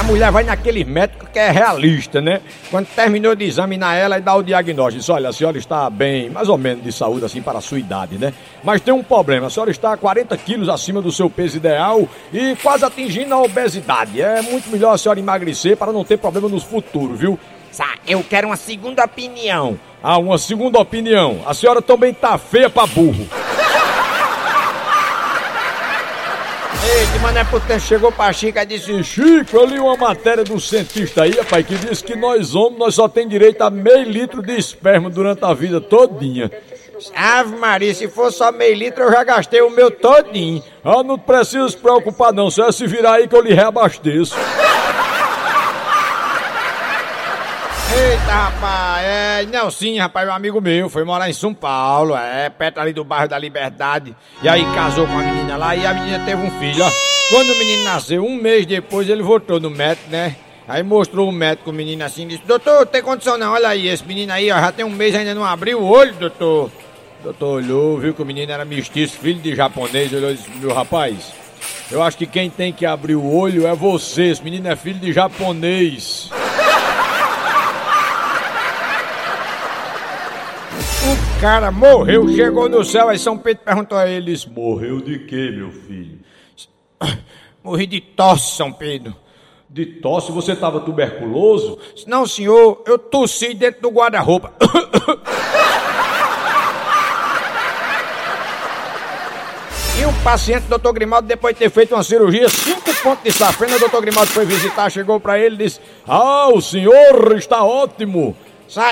A 0.00 0.02
mulher 0.02 0.32
vai 0.32 0.42
naquele 0.42 0.82
médico 0.82 1.26
que 1.30 1.38
é 1.38 1.50
realista, 1.50 2.22
né? 2.22 2.40
Quando 2.70 2.86
terminou 2.86 3.34
de 3.34 3.44
examinar 3.44 3.94
ela 3.96 4.16
e 4.16 4.22
dá 4.22 4.34
o 4.34 4.42
diagnóstico, 4.42 4.98
diz, 4.98 5.10
olha, 5.10 5.28
a 5.28 5.32
senhora 5.32 5.58
está 5.58 5.90
bem, 5.90 6.30
mais 6.30 6.48
ou 6.48 6.56
menos 6.56 6.82
de 6.82 6.90
saúde, 6.90 7.26
assim, 7.26 7.42
para 7.42 7.58
a 7.58 7.60
sua 7.60 7.78
idade, 7.78 8.16
né? 8.16 8.32
Mas 8.64 8.80
tem 8.80 8.94
um 8.94 9.02
problema, 9.02 9.48
a 9.48 9.50
senhora 9.50 9.70
está 9.70 9.94
40 9.98 10.34
quilos 10.38 10.70
acima 10.70 11.02
do 11.02 11.12
seu 11.12 11.28
peso 11.28 11.58
ideal 11.58 12.08
e 12.32 12.56
quase 12.62 12.82
atingindo 12.82 13.34
a 13.34 13.42
obesidade. 13.42 14.22
É 14.22 14.40
muito 14.40 14.70
melhor 14.70 14.94
a 14.94 14.98
senhora 14.98 15.20
emagrecer 15.20 15.76
para 15.76 15.92
não 15.92 16.02
ter 16.02 16.16
problema 16.16 16.48
nos 16.48 16.62
futuros, 16.62 17.20
viu? 17.20 17.38
Sa, 17.70 17.84
eu 18.08 18.24
quero 18.24 18.46
uma 18.48 18.56
segunda 18.56 19.04
opinião. 19.04 19.78
Ah, 20.02 20.16
uma 20.16 20.38
segunda 20.38 20.78
opinião. 20.78 21.42
A 21.46 21.52
senhora 21.52 21.82
também 21.82 22.14
tá 22.14 22.38
feia 22.38 22.70
pra 22.70 22.86
burro. 22.86 23.28
Eita, 26.82 27.18
Mané 27.20 27.44
Potência 27.44 27.80
chegou 27.80 28.10
pra 28.10 28.32
Chica 28.32 28.62
e 28.62 28.66
disse: 28.66 29.04
Chico, 29.04 29.54
eu 29.56 29.66
li 29.66 29.78
uma 29.78 29.96
matéria 29.96 30.42
do 30.42 30.58
cientista 30.58 31.24
aí, 31.24 31.32
rapaz, 31.32 31.66
que 31.66 31.74
diz 31.74 32.00
que 32.00 32.16
nós 32.16 32.54
homens 32.54 32.78
nós 32.78 32.94
só 32.94 33.06
tem 33.06 33.28
direito 33.28 33.60
a 33.60 33.68
meio 33.68 34.04
litro 34.04 34.40
de 34.40 34.56
esperma 34.56 35.10
durante 35.10 35.44
a 35.44 35.52
vida 35.52 35.80
todinha. 35.80 36.50
Ave 37.14 37.56
Maria, 37.56 37.94
se 37.94 38.08
for 38.08 38.32
só 38.32 38.50
meio 38.50 38.74
litro, 38.74 39.04
eu 39.04 39.12
já 39.12 39.22
gastei 39.24 39.60
o 39.60 39.70
meu 39.70 39.90
todinho. 39.90 40.62
Ah, 40.82 41.02
não 41.02 41.18
precisa 41.18 41.68
se 41.68 41.76
preocupar 41.76 42.32
não, 42.32 42.50
só 42.50 42.68
é 42.68 42.72
se 42.72 42.86
virar 42.86 43.14
aí 43.14 43.28
que 43.28 43.36
eu 43.36 43.42
lhe 43.42 43.52
reabasteço. 43.52 44.34
Eita, 47.92 48.32
rapaz, 48.32 49.04
é 49.04 49.46
Nelson, 49.46 49.98
rapaz, 49.98 50.28
um 50.28 50.32
amigo 50.32 50.60
meu, 50.60 50.88
foi 50.88 51.02
morar 51.02 51.28
em 51.28 51.32
São 51.32 51.52
Paulo, 51.52 52.16
é, 52.16 52.48
perto 52.48 52.78
ali 52.78 52.92
do 52.92 53.02
bairro 53.02 53.28
da 53.28 53.36
Liberdade. 53.36 54.14
E 54.42 54.48
aí 54.48 54.64
casou 54.74 55.06
com 55.08 55.18
a 55.18 55.22
menina 55.22 55.56
lá 55.56 55.74
e 55.74 55.84
a 55.84 55.92
menina 55.92 56.24
teve 56.24 56.40
um 56.40 56.50
filho, 56.60 56.84
ó. 56.84 56.90
Quando 57.30 57.50
o 57.50 57.58
menino 57.58 57.82
nasceu, 57.84 58.24
um 58.24 58.36
mês 58.36 58.64
depois, 58.64 59.08
ele 59.08 59.22
voltou 59.22 59.58
no 59.58 59.70
médico, 59.70 60.08
né? 60.08 60.36
Aí 60.68 60.84
mostrou 60.84 61.28
o 61.28 61.32
médico 61.32 61.70
o 61.70 61.72
menino 61.72 62.04
assim, 62.04 62.28
disse, 62.28 62.44
doutor, 62.46 62.86
tem 62.86 63.02
condição 63.02 63.36
não, 63.36 63.52
olha 63.52 63.70
aí, 63.70 63.88
esse 63.88 64.04
menino 64.06 64.32
aí, 64.32 64.52
ó, 64.52 64.60
já 64.60 64.70
tem 64.70 64.84
um 64.84 64.90
mês 64.90 65.12
ainda 65.16 65.34
não 65.34 65.44
abriu 65.44 65.80
o 65.80 65.84
olho, 65.84 66.14
doutor. 66.14 66.70
O 67.20 67.24
doutor 67.24 67.56
olhou, 67.56 67.98
viu 67.98 68.14
que 68.14 68.22
o 68.22 68.24
menino 68.24 68.52
era 68.52 68.64
mestiço, 68.64 69.18
filho 69.18 69.40
de 69.40 69.56
japonês, 69.56 70.12
olhou 70.12 70.30
e 70.30 70.34
disse, 70.34 70.48
meu 70.60 70.72
rapaz, 70.72 71.32
eu 71.90 72.00
acho 72.00 72.16
que 72.16 72.26
quem 72.26 72.48
tem 72.48 72.72
que 72.72 72.86
abrir 72.86 73.16
o 73.16 73.34
olho 73.34 73.66
é 73.66 73.74
você, 73.74 74.26
esse 74.26 74.44
menino 74.44 74.68
é 74.68 74.76
filho 74.76 75.00
de 75.00 75.12
japonês. 75.12 76.30
O 81.02 81.29
cara 81.40 81.70
morreu, 81.70 82.28
chegou 82.28 82.68
no 82.68 82.84
céu, 82.84 83.08
aí 83.08 83.18
São 83.18 83.38
Pedro 83.38 83.64
perguntou 83.64 83.96
a 83.96 84.06
eles, 84.06 84.44
morreu 84.44 85.00
de 85.00 85.20
quê, 85.20 85.50
meu 85.50 85.70
filho? 85.70 86.18
Morri 87.64 87.86
de 87.86 88.00
tosse, 88.00 88.56
São 88.56 88.70
Pedro. 88.70 89.16
De 89.68 89.86
tosse? 89.86 90.30
Você 90.32 90.52
estava 90.52 90.80
tuberculoso? 90.80 91.78
Não, 92.06 92.26
senhor, 92.26 92.82
eu 92.86 92.98
tossi 92.98 93.54
dentro 93.54 93.80
do 93.80 93.90
guarda-roupa. 93.90 94.52
E 99.98 100.04
o 100.06 100.12
paciente, 100.24 100.62
doutor 100.62 100.94
Grimaldo, 100.94 101.28
depois 101.28 101.54
de 101.54 101.58
ter 101.58 101.68
feito 101.68 101.94
uma 101.94 102.02
cirurgia, 102.02 102.48
cinco 102.48 102.90
pontos 103.02 103.22
de 103.22 103.30
safena, 103.32 103.76
o 103.76 103.78
doutor 103.78 104.00
Grimaldo 104.00 104.30
foi 104.30 104.46
visitar, 104.46 104.88
chegou 104.88 105.20
para 105.20 105.38
ele 105.38 105.56
e 105.56 105.58
disse: 105.58 105.78
Ah, 106.08 106.48
o 106.48 106.58
senhor 106.62 107.36
está 107.36 107.62
ótimo. 107.62 108.34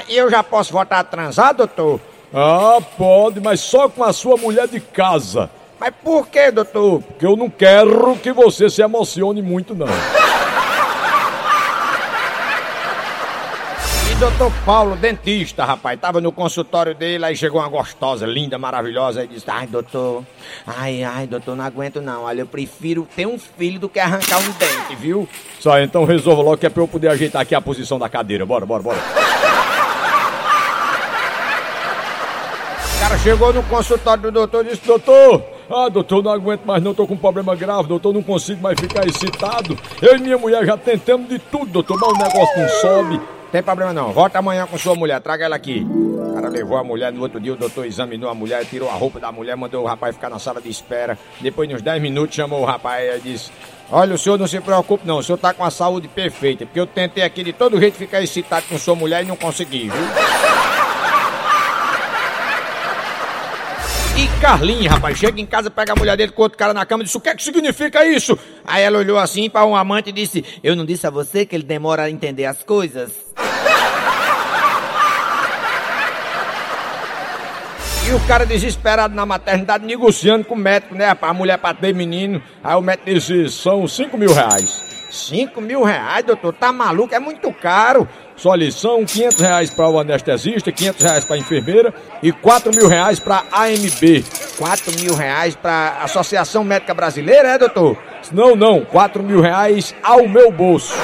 E 0.07 0.15
eu 0.19 0.29
já 0.31 0.43
posso 0.43 0.71
voltar 0.71 0.99
a 0.99 1.05
transar, 1.05 1.55
doutor? 1.55 1.99
Ah, 2.33 2.79
pode, 2.97 3.41
mas 3.41 3.61
só 3.61 3.89
com 3.89 4.05
a 4.05 4.13
sua 4.13 4.37
mulher 4.37 4.69
de 4.69 4.81
casa. 4.81 5.51
Mas 5.81 5.95
por 6.03 6.27
que, 6.27 6.51
doutor? 6.51 7.03
Porque 7.03 7.25
eu 7.25 7.37
não 7.37 7.49
quero 7.49 8.17
que 8.17 8.33
você 8.33 8.69
se 8.69 8.83
emocione 8.83 9.41
muito, 9.41 9.75
não. 9.75 9.87
E 14.11 14.15
doutor 14.17 14.53
Paulo, 14.67 14.97
dentista, 14.97 15.65
rapaz, 15.65 16.01
tava 16.01 16.21
no 16.21 16.33
consultório 16.33 16.95
dele, 16.95 17.25
aí 17.25 17.37
chegou 17.37 17.61
uma 17.61 17.69
gostosa, 17.69 18.27
linda, 18.27 18.59
maravilhosa, 18.59 19.23
e 19.23 19.29
disse, 19.29 19.49
ai, 19.49 19.67
doutor, 19.67 20.25
ai, 20.67 21.05
ai, 21.05 21.27
doutor, 21.27 21.55
não 21.55 21.65
aguento 21.65 22.01
não, 22.01 22.25
olha, 22.25 22.41
eu 22.41 22.47
prefiro 22.47 23.07
ter 23.15 23.27
um 23.27 23.39
filho 23.39 23.79
do 23.79 23.89
que 23.89 24.01
arrancar 24.01 24.39
um 24.39 24.51
dente, 24.53 24.97
viu? 24.97 25.29
Só, 25.61 25.79
então 25.79 26.05
resolva 26.05 26.43
logo 26.43 26.57
que 26.57 26.67
é 26.67 26.71
pra 26.71 26.83
eu 26.83 26.89
poder 26.89 27.09
ajeitar 27.09 27.43
aqui 27.43 27.55
a 27.55 27.61
posição 27.61 27.99
da 27.99 28.09
cadeira, 28.09 28.45
bora, 28.45 28.67
bora, 28.67 28.83
bora. 28.83 28.99
O 32.97 33.01
cara 33.01 33.18
chegou 33.29 33.53
no 33.53 33.63
consultório 33.65 34.23
do 34.23 34.31
doutor 34.31 34.65
e 34.65 34.71
disse, 34.71 34.87
doutor, 34.87 35.43
ah, 35.69 35.91
doutor, 35.91 36.23
não 36.23 36.33
aguento 36.33 36.65
mais 36.65 36.83
não, 36.83 36.95
tô 36.95 37.07
com 37.07 37.13
um 37.13 37.19
problema 37.19 37.55
grave, 37.55 37.87
doutor, 37.87 38.15
não 38.15 38.23
consigo 38.23 38.63
mais 38.63 38.81
ficar 38.81 39.07
excitado. 39.07 39.77
Eu 40.01 40.17
e 40.17 40.19
minha 40.19 40.39
mulher 40.39 40.65
já 40.65 40.79
tentamos 40.79 41.29
de 41.29 41.39
tudo, 41.39 41.67
doutor, 41.67 41.99
mas 42.01 42.09
o 42.09 42.17
negócio 42.17 42.59
não 42.59 42.69
sobe. 42.81 43.21
Tem 43.53 43.63
problema 43.63 43.93
não, 43.93 44.13
volta 44.13 44.39
amanhã 44.39 44.67
com 44.67 44.79
sua 44.79 44.95
mulher, 44.95 45.21
traga 45.21 45.45
ela 45.45 45.57
aqui. 45.57 45.87
O 45.87 46.33
cara 46.33 46.49
levou 46.49 46.79
a 46.79 46.83
mulher, 46.83 47.13
no 47.13 47.21
outro 47.21 47.39
dia 47.39 47.53
o 47.53 47.57
doutor 47.57 47.85
examinou 47.85 48.31
a 48.31 48.35
mulher, 48.35 48.65
tirou 48.65 48.89
a 48.89 48.95
roupa 48.95 49.21
da 49.21 49.31
mulher, 49.31 49.59
mandou 49.59 49.85
o 49.85 49.87
rapaz 49.87 50.15
ficar 50.15 50.31
na 50.31 50.39
sala 50.39 50.59
de 50.59 50.71
espera. 50.71 51.19
Depois 51.39 51.69
de 51.69 51.75
uns 51.75 51.83
10 51.83 52.01
minutos 52.01 52.35
chamou 52.35 52.63
o 52.63 52.65
rapaz 52.65 53.15
e 53.19 53.21
disse... 53.21 53.51
Olha, 53.91 54.15
o 54.15 54.19
senhor 54.19 54.39
não 54.39 54.47
se 54.47 54.59
preocupe 54.59 55.07
não, 55.07 55.19
o 55.19 55.23
senhor 55.23 55.37
tá 55.37 55.53
com 55.53 55.65
a 55.65 55.71
saúde 55.71 56.09
perfeita, 56.09 56.65
porque 56.65 56.81
eu 56.81 56.87
tentei 56.87 57.23
aqui 57.23 57.45
de 57.45 57.53
todo 57.53 57.79
jeito 57.79 57.99
ficar 57.99 58.23
excitado 58.23 58.65
com 58.71 58.79
sua 58.79 58.95
mulher 58.95 59.23
e 59.23 59.27
não 59.27 59.37
consegui, 59.37 59.91
viu? 59.91 60.88
E 64.19 64.27
Carlinha, 64.41 64.91
rapaz, 64.91 65.17
chega 65.17 65.41
em 65.41 65.47
casa, 65.47 65.71
pega 65.71 65.93
a 65.93 65.97
mulher 65.97 66.17
dele 66.17 66.33
com 66.33 66.43
outro 66.43 66.59
cara 66.59 66.75
na 66.75 66.85
cama 66.85 67.05
e 67.05 67.07
diz: 67.07 67.15
O 67.15 67.21
que 67.21 67.29
é 67.29 67.37
que 67.37 67.43
significa 67.45 68.05
isso? 68.05 68.37
Aí 68.67 68.83
ela 68.83 68.99
olhou 68.99 69.17
assim 69.17 69.49
para 69.49 69.65
um 69.65 69.77
amante 69.77 70.11
e 70.11 70.13
disse: 70.13 70.45
Eu 70.61 70.75
não 70.75 70.85
disse 70.85 71.07
a 71.07 71.11
você 71.11 71.47
que 71.47 71.55
ele 71.55 71.63
demora 71.63 72.03
a 72.03 72.11
entender 72.11 72.45
as 72.45 72.65
coisas? 72.65 73.13
E 78.09 78.13
o 78.13 78.19
cara 78.27 78.45
desesperado 78.45 79.15
na 79.15 79.25
maternidade, 79.25 79.87
negociando 79.87 80.45
com 80.45 80.57
o 80.57 80.59
médico, 80.59 80.97
né? 80.97 81.17
A 81.21 81.33
mulher 81.33 81.59
para 81.59 81.77
ter 81.77 81.95
menino. 81.95 82.43
Aí 82.65 82.75
o 82.75 82.81
médico 82.83 83.09
disse: 83.09 83.49
São 83.51 83.87
5 83.87 84.19
mil 84.19 84.35
reais. 84.35 84.98
5 85.11 85.61
mil 85.61 85.83
reais, 85.83 86.25
doutor? 86.25 86.53
Tá 86.53 86.73
maluco? 86.73 87.15
É 87.15 87.19
muito 87.19 87.53
caro. 87.53 88.09
Só 88.37 88.55
lição, 88.55 89.05
500 89.05 89.41
reais 89.41 89.71
para 89.71 89.89
o 89.89 89.99
anestesista, 89.99 90.71
500 90.71 91.03
reais 91.03 91.25
para 91.25 91.37
a 91.37 91.39
enfermeira 91.39 91.93
e 92.23 92.31
4 92.31 92.71
mil 92.75 92.87
reais 92.89 93.19
para 93.19 93.43
AMB. 93.53 94.25
4 94.59 95.01
mil 95.01 95.15
reais 95.15 95.57
para 95.57 95.99
Associação 96.03 96.63
Médica 96.63 96.95
Brasileira, 96.95 97.49
é, 97.49 97.59
doutor? 97.59 97.97
Não, 98.33 98.55
não, 98.55 98.85
4 98.85 99.23
mil 99.23 99.41
reais 99.41 99.95
ao 100.03 100.29
meu 100.29 100.51
bolso. 100.53 100.95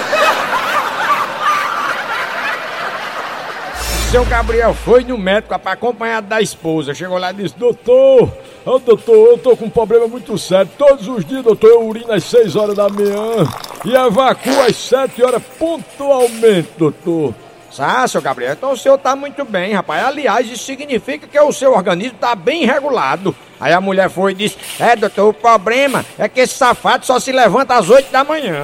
Seu 4.15 4.25
Gabriel 4.27 4.73
foi 4.73 5.03
no 5.03 5.19
médico 5.19 5.53
acompanhado 5.53 6.29
da 6.29 6.41
esposa. 6.41 6.95
Chegou 6.95 7.19
lá 7.19 7.33
e 7.33 7.35
disse: 7.35 7.59
Doutor, 7.59 8.33
oh, 8.65 8.79
doutor, 8.79 9.31
eu 9.31 9.39
tô 9.39 9.57
com 9.57 9.65
um 9.65 9.71
problema 9.71 10.07
muito 10.07 10.39
sério. 10.39 10.71
Todos 10.79 11.09
os 11.09 11.25
dias, 11.25 11.43
doutor, 11.43 11.69
eu 11.69 11.85
urino 11.85 12.13
às 12.13 12.23
6 12.23 12.55
horas 12.55 12.77
da 12.77 12.89
manhã 12.89 13.45
e 13.85 13.93
evacuo 13.93 14.63
às 14.63 14.77
7 14.77 15.21
horas 15.21 15.43
pontualmente, 15.59 16.69
doutor. 16.79 17.35
Ah, 17.77 18.07
seu 18.07 18.23
Gabriel, 18.23 18.53
então 18.53 18.71
o 18.71 18.77
senhor 18.77 18.97
tá 18.99 19.17
muito 19.17 19.45
bem, 19.45 19.73
rapaz. 19.73 20.05
Aliás, 20.05 20.47
isso 20.47 20.63
significa 20.63 21.27
que 21.27 21.41
o 21.41 21.53
seu 21.53 21.73
organismo 21.73 22.17
tá 22.21 22.37
bem 22.37 22.65
regulado. 22.65 23.35
Aí 23.59 23.73
a 23.73 23.81
mulher 23.81 24.09
foi 24.09 24.31
e 24.31 24.37
disse: 24.37 24.57
É, 24.79 24.95
doutor, 24.95 25.31
o 25.31 25.35
problema 25.35 26.07
é 26.17 26.29
que 26.29 26.39
esse 26.39 26.55
safado 26.55 27.05
só 27.05 27.19
se 27.19 27.33
levanta 27.33 27.75
às 27.75 27.91
8 27.91 28.13
da 28.13 28.23
manhã. 28.23 28.63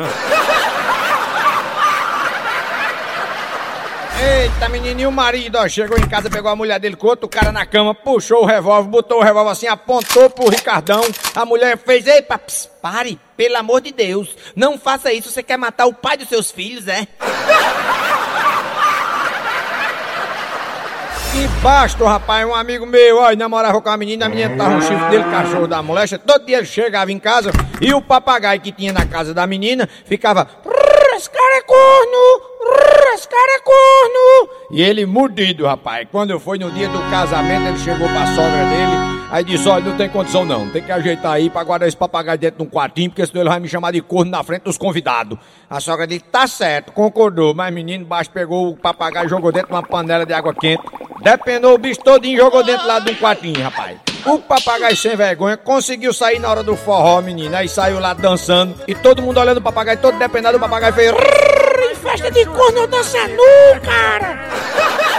Eita, 4.22 4.68
menininho, 4.68 5.08
o 5.08 5.12
marido, 5.12 5.56
ó, 5.56 5.66
chegou 5.66 5.96
em 5.96 6.06
casa, 6.06 6.28
pegou 6.28 6.50
a 6.50 6.56
mulher 6.56 6.78
dele 6.78 6.94
com 6.94 7.06
outro 7.06 7.26
cara 7.26 7.50
na 7.50 7.64
cama, 7.64 7.94
puxou 7.94 8.42
o 8.42 8.44
revólver, 8.44 8.90
botou 8.90 9.18
o 9.18 9.22
revólver 9.22 9.52
assim, 9.52 9.66
apontou 9.66 10.28
pro 10.28 10.50
Ricardão. 10.50 11.00
A 11.34 11.46
mulher 11.46 11.78
fez, 11.78 12.06
ei, 12.06 12.20
paps, 12.20 12.68
pare, 12.82 13.18
pelo 13.34 13.56
amor 13.56 13.80
de 13.80 13.92
Deus, 13.92 14.36
não 14.54 14.78
faça 14.78 15.10
isso, 15.10 15.30
você 15.30 15.42
quer 15.42 15.56
matar 15.56 15.86
o 15.86 15.94
pai 15.94 16.18
dos 16.18 16.28
seus 16.28 16.50
filhos, 16.50 16.86
é? 16.86 17.06
E 21.32 21.46
basta, 21.62 22.04
rapaz, 22.04 22.44
um 22.44 22.54
amigo 22.54 22.84
meu, 22.84 23.18
ó, 23.18 23.32
namorava 23.36 23.80
com 23.80 23.88
a 23.88 23.96
menina, 23.96 24.26
a 24.26 24.28
menina 24.28 24.56
tava 24.56 24.74
no 24.74 24.82
chifre 24.82 25.10
dele, 25.10 25.22
cachorro 25.30 25.68
da 25.68 25.80
moléstia, 25.80 26.18
todo 26.18 26.44
dia 26.44 26.58
ele 26.58 26.66
chegava 26.66 27.12
em 27.12 27.20
casa 27.20 27.52
e 27.80 27.94
o 27.94 28.02
papagaio 28.02 28.60
que 28.60 28.72
tinha 28.72 28.92
na 28.92 29.06
casa 29.06 29.32
da 29.32 29.46
menina 29.46 29.88
ficava, 30.04 30.48
esse 31.14 31.30
cara 31.30 31.58
é 31.58 31.62
corno, 31.62 32.49
esse 33.14 33.28
cara 33.28 33.56
é 33.56 33.60
corno! 33.60 34.50
E 34.70 34.82
ele 34.82 35.06
mudido, 35.06 35.66
rapaz. 35.66 36.06
Quando 36.10 36.30
eu 36.30 36.40
fui 36.40 36.58
no 36.58 36.70
dia 36.70 36.88
do 36.88 36.98
casamento, 37.10 37.68
ele 37.68 37.78
chegou 37.78 38.08
pra 38.08 38.26
sogra 38.26 38.64
dele. 38.66 39.19
Aí 39.30 39.44
disse: 39.44 39.68
Olha, 39.68 39.84
não 39.84 39.96
tem 39.96 40.08
condição 40.08 40.44
não. 40.44 40.68
Tem 40.70 40.82
que 40.82 40.90
ajeitar 40.90 41.32
aí 41.32 41.48
pra 41.48 41.62
guardar 41.62 41.88
esse 41.88 41.96
papagaio 41.96 42.38
dentro 42.38 42.58
de 42.58 42.62
um 42.64 42.70
quartinho, 42.70 43.10
porque 43.10 43.24
senão 43.26 43.42
ele 43.42 43.50
vai 43.50 43.60
me 43.60 43.68
chamar 43.68 43.92
de 43.92 44.00
corno 44.00 44.30
na 44.30 44.42
frente 44.42 44.62
dos 44.62 44.76
convidados. 44.76 45.38
A 45.68 45.80
sogra 45.80 46.06
disse: 46.06 46.24
Tá 46.24 46.46
certo, 46.46 46.92
concordou. 46.92 47.54
Mas 47.54 47.72
menino 47.72 48.04
baixo 48.04 48.30
pegou 48.30 48.70
o 48.70 48.76
papagaio, 48.76 49.28
jogou 49.28 49.52
dentro 49.52 49.68
de 49.68 49.74
uma 49.74 49.82
panela 49.82 50.26
de 50.26 50.32
água 50.32 50.52
quente. 50.54 50.82
Depenou 51.22 51.74
o 51.74 51.78
bicho 51.78 52.00
todinho 52.00 52.34
e 52.34 52.38
jogou 52.38 52.64
dentro 52.64 52.86
lá 52.86 52.98
de 52.98 53.12
um 53.12 53.14
quartinho, 53.14 53.62
rapaz. 53.62 53.98
O 54.26 54.38
papagaio 54.38 54.96
sem 54.96 55.16
vergonha 55.16 55.56
conseguiu 55.56 56.12
sair 56.12 56.38
na 56.38 56.50
hora 56.50 56.62
do 56.62 56.76
forró, 56.76 57.20
menino. 57.20 57.54
Aí 57.56 57.68
saiu 57.68 58.00
lá 58.00 58.12
dançando. 58.14 58.74
E 58.88 58.94
todo 58.94 59.22
mundo 59.22 59.38
olhando 59.38 59.58
o 59.58 59.62
papagaio, 59.62 59.98
todo 59.98 60.18
dependendo. 60.18 60.56
O 60.56 60.60
papagaio 60.60 60.92
fez 60.92 61.12
festa 62.00 62.30
de 62.30 62.44
corno 62.46 62.86
dança 62.86 63.28
nu, 63.28 63.80
cara! 63.82 65.00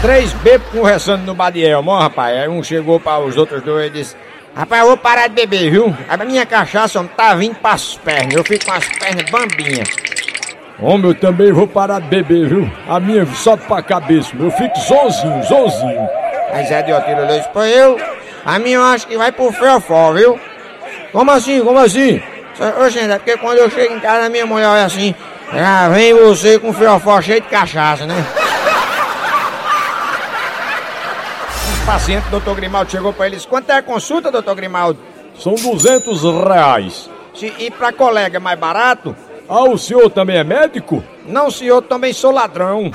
três 0.00 0.32
bebos 0.34 0.68
conversando 0.68 1.24
no 1.24 1.34
Badiel, 1.34 1.82
mó 1.82 1.98
rapaz. 1.98 2.36
Aí 2.36 2.48
um 2.48 2.62
chegou 2.62 3.00
para 3.00 3.20
os 3.20 3.36
outros 3.36 3.62
dois 3.62 3.86
e 3.86 3.90
disse: 3.90 4.16
Rapaz, 4.54 4.82
eu 4.82 4.88
vou 4.88 4.96
parar 4.96 5.28
de 5.28 5.34
beber, 5.34 5.70
viu? 5.70 5.96
A 6.08 6.16
minha 6.24 6.46
cachaça 6.46 7.00
não 7.00 7.08
tá 7.08 7.34
vindo 7.34 7.56
pras 7.56 7.96
pernas. 7.96 8.34
Eu 8.34 8.44
fico 8.44 8.64
com 8.64 8.72
as 8.72 8.86
pernas 8.98 9.30
bambinhas. 9.30 9.88
Homem, 10.80 11.06
eu 11.06 11.14
também 11.14 11.52
vou 11.52 11.66
parar 11.66 12.00
de 12.00 12.06
beber, 12.08 12.48
viu? 12.48 12.70
A 12.88 13.00
minha 13.00 13.26
sobe 13.26 13.64
pra 13.66 13.82
cabeça, 13.82 14.30
eu 14.38 14.50
fico 14.52 14.78
zonzinho, 14.80 15.42
zonzinho. 15.44 16.08
Mas 16.52 16.70
é 16.70 16.82
de 16.82 16.92
Otílio 16.92 17.26
Leite, 17.26 17.48
pô, 17.52 17.62
eu, 17.64 17.98
a 18.44 18.58
minha 18.58 18.76
eu 18.76 18.82
acho 18.84 19.06
que 19.06 19.16
vai 19.16 19.32
pro 19.32 19.52
fiofó, 19.52 20.12
viu? 20.12 20.38
Como 21.12 21.30
assim, 21.30 21.60
como 21.62 21.78
assim? 21.78 22.22
Oxe, 22.84 22.98
é 22.98 23.18
porque 23.18 23.36
quando 23.36 23.58
eu 23.58 23.70
chego 23.70 23.94
em 23.94 24.00
casa, 24.00 24.28
minha 24.28 24.46
mulher 24.46 24.68
olha 24.68 24.84
assim, 24.84 25.14
já 25.52 25.88
vem 25.88 26.14
você 26.14 26.58
com 26.58 26.70
o 26.70 26.72
fiofó 26.72 27.20
cheio 27.20 27.40
de 27.40 27.48
cachaça, 27.48 28.06
né? 28.06 28.24
Um 31.70 31.77
paciente, 31.88 32.28
doutor 32.28 32.54
Grimaldo, 32.54 32.90
chegou 32.90 33.14
pra 33.14 33.24
ele 33.24 33.36
e 33.36 33.38
disse, 33.38 33.48
quanto 33.48 33.70
é 33.70 33.76
a 33.76 33.82
consulta, 33.82 34.30
doutor 34.30 34.54
Grimaldo? 34.54 35.00
São 35.38 35.54
200 35.54 36.22
reais. 36.22 37.08
Se, 37.34 37.46
e 37.58 37.70
pra 37.70 37.94
colega 37.94 38.36
é 38.36 38.38
mais 38.38 38.58
barato? 38.58 39.16
Ah, 39.48 39.62
o 39.62 39.78
senhor 39.78 40.10
também 40.10 40.36
é 40.36 40.44
médico? 40.44 41.02
Não, 41.26 41.50
senhor, 41.50 41.80
também 41.80 42.12
sou 42.12 42.30
ladrão. 42.30 42.90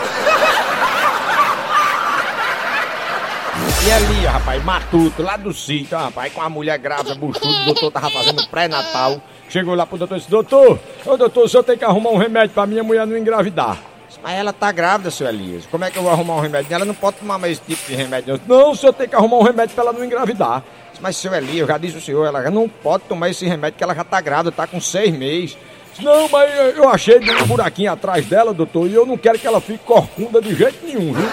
E 3.83 3.91
ali, 3.91 4.25
rapaz, 4.27 4.63
matuto, 4.63 5.23
lá 5.23 5.37
do 5.37 5.51
sítio, 5.51 5.97
rapaz, 5.97 6.31
com 6.31 6.43
a 6.43 6.49
mulher 6.49 6.77
grávida, 6.77 7.15
buchudo, 7.15 7.47
o 7.47 7.65
doutor 7.65 7.91
tava 7.91 8.11
fazendo 8.11 8.47
pré-natal. 8.47 9.19
Chegou 9.49 9.73
lá 9.73 9.87
pro 9.87 9.97
doutor 9.97 10.17
e 10.17 10.19
disse, 10.19 10.29
doutor, 10.29 10.79
ô 11.03 11.17
doutor, 11.17 11.45
o 11.45 11.49
senhor 11.49 11.63
tem 11.63 11.75
que 11.75 11.83
arrumar 11.83 12.11
um 12.11 12.17
remédio 12.17 12.51
pra 12.53 12.67
minha 12.67 12.83
mulher 12.83 13.07
não 13.07 13.17
engravidar. 13.17 13.75
Mas 14.21 14.37
ela 14.37 14.53
tá 14.53 14.71
grávida, 14.71 15.09
seu 15.09 15.27
Elias. 15.27 15.65
Como 15.65 15.83
é 15.83 15.91
que 15.91 15.97
eu 15.97 16.03
vou 16.03 16.11
arrumar 16.11 16.35
um 16.35 16.39
remédio? 16.39 16.73
Ela 16.73 16.85
não 16.85 16.93
pode 16.93 17.17
tomar 17.17 17.37
mais 17.37 17.53
esse 17.53 17.61
tipo 17.61 17.87
de 17.87 17.95
remédio. 17.95 18.39
Não, 18.47 18.71
o 18.71 18.75
senhor 18.75 18.93
tem 18.93 19.07
que 19.07 19.15
arrumar 19.15 19.37
um 19.37 19.43
remédio 19.43 19.75
pra 19.75 19.83
ela 19.85 19.93
não 19.93 20.03
engravidar. 20.03 20.63
Mas, 21.01 21.17
seu 21.17 21.33
Elias, 21.33 21.67
já 21.67 21.77
disse 21.77 21.95
ao 21.95 22.01
senhor, 22.01 22.25
ela 22.25 22.49
não 22.49 22.69
pode 22.69 23.03
tomar 23.03 23.29
esse 23.29 23.45
remédio 23.45 23.77
que 23.77 23.83
ela 23.83 23.95
já 23.95 24.03
tá 24.03 24.21
grávida, 24.21 24.51
tá 24.51 24.67
com 24.67 24.79
seis 24.79 25.11
meses. 25.11 25.57
Não, 25.99 26.27
mas 26.29 26.49
eu 26.75 26.89
achei 26.89 27.19
um 27.19 27.45
buraquinho 27.45 27.91
atrás 27.91 28.25
dela, 28.25 28.53
doutor, 28.53 28.87
e 28.87 28.93
eu 28.93 29.05
não 29.05 29.17
quero 29.17 29.37
que 29.37 29.45
ela 29.45 29.61
fique 29.61 29.83
corcunda 29.85 30.41
de 30.41 30.55
jeito 30.55 30.85
nenhum, 30.85 31.13
viu? 31.13 31.29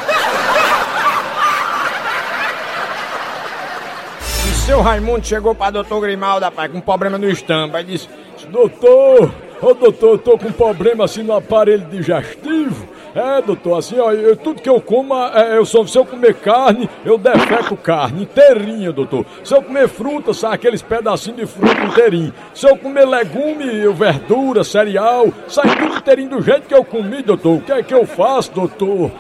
E 4.47 4.55
seu 4.67 4.83
Raimundo 4.83 5.27
chegou 5.27 5.55
pra 5.55 5.71
doutor 5.71 6.01
Grimaldo, 6.01 6.45
rapaz, 6.45 6.71
com 6.71 6.81
problema 6.81 7.17
no 7.17 7.31
estômago, 7.31 7.77
aí 7.77 7.85
disse, 7.85 8.09
doutor, 8.51 9.33
ô 9.63 9.75
doutor, 9.75 10.13
eu 10.13 10.19
tô 10.19 10.39
com 10.39 10.53
problema 10.53 11.05
assim 11.05 11.23
no 11.23 11.35
aparelho 11.35 11.87
digestivo. 11.91 12.89
É, 13.15 13.43
doutor, 13.43 13.79
assim, 13.79 13.99
ó, 13.99 14.13
eu, 14.13 14.37
tudo 14.37 14.63
que 14.63 14.69
eu 14.69 14.81
como, 14.81 15.15
é, 15.15 15.57
eu 15.57 15.65
só, 15.65 15.85
se 15.85 15.99
eu 15.99 16.05
comer 16.05 16.35
carne, 16.35 16.89
eu 17.05 17.19
defeco 17.19 17.77
carne 17.77 18.23
inteirinha, 18.23 18.93
doutor. 18.93 19.27
Se 19.43 19.53
eu 19.53 19.61
comer 19.63 19.89
fruta, 19.89 20.33
sai 20.33 20.55
aqueles 20.55 20.81
pedacinhos 20.81 21.41
de 21.41 21.47
fruta 21.47 21.83
inteirinho. 21.83 22.33
Se 22.55 22.69
eu 22.69 22.77
comer 22.77 23.05
legume, 23.07 23.89
verdura, 23.93 24.63
cereal, 24.63 25.27
sai 25.49 25.77
tudo 25.77 25.97
inteirinho 25.97 26.31
do 26.31 26.43
jeito 26.43 26.69
que 26.69 26.75
eu 26.75 26.85
comi, 26.85 27.21
doutor. 27.23 27.57
O 27.57 27.61
que 27.61 27.73
é 27.73 27.83
que 27.83 27.93
eu 27.93 28.07
faço, 28.07 28.53
doutor? 28.53 29.11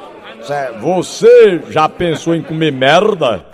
Você 0.81 1.61
já 1.69 1.89
pensou 1.89 2.35
em 2.35 2.43
comer 2.43 2.73
merda? 2.73 3.45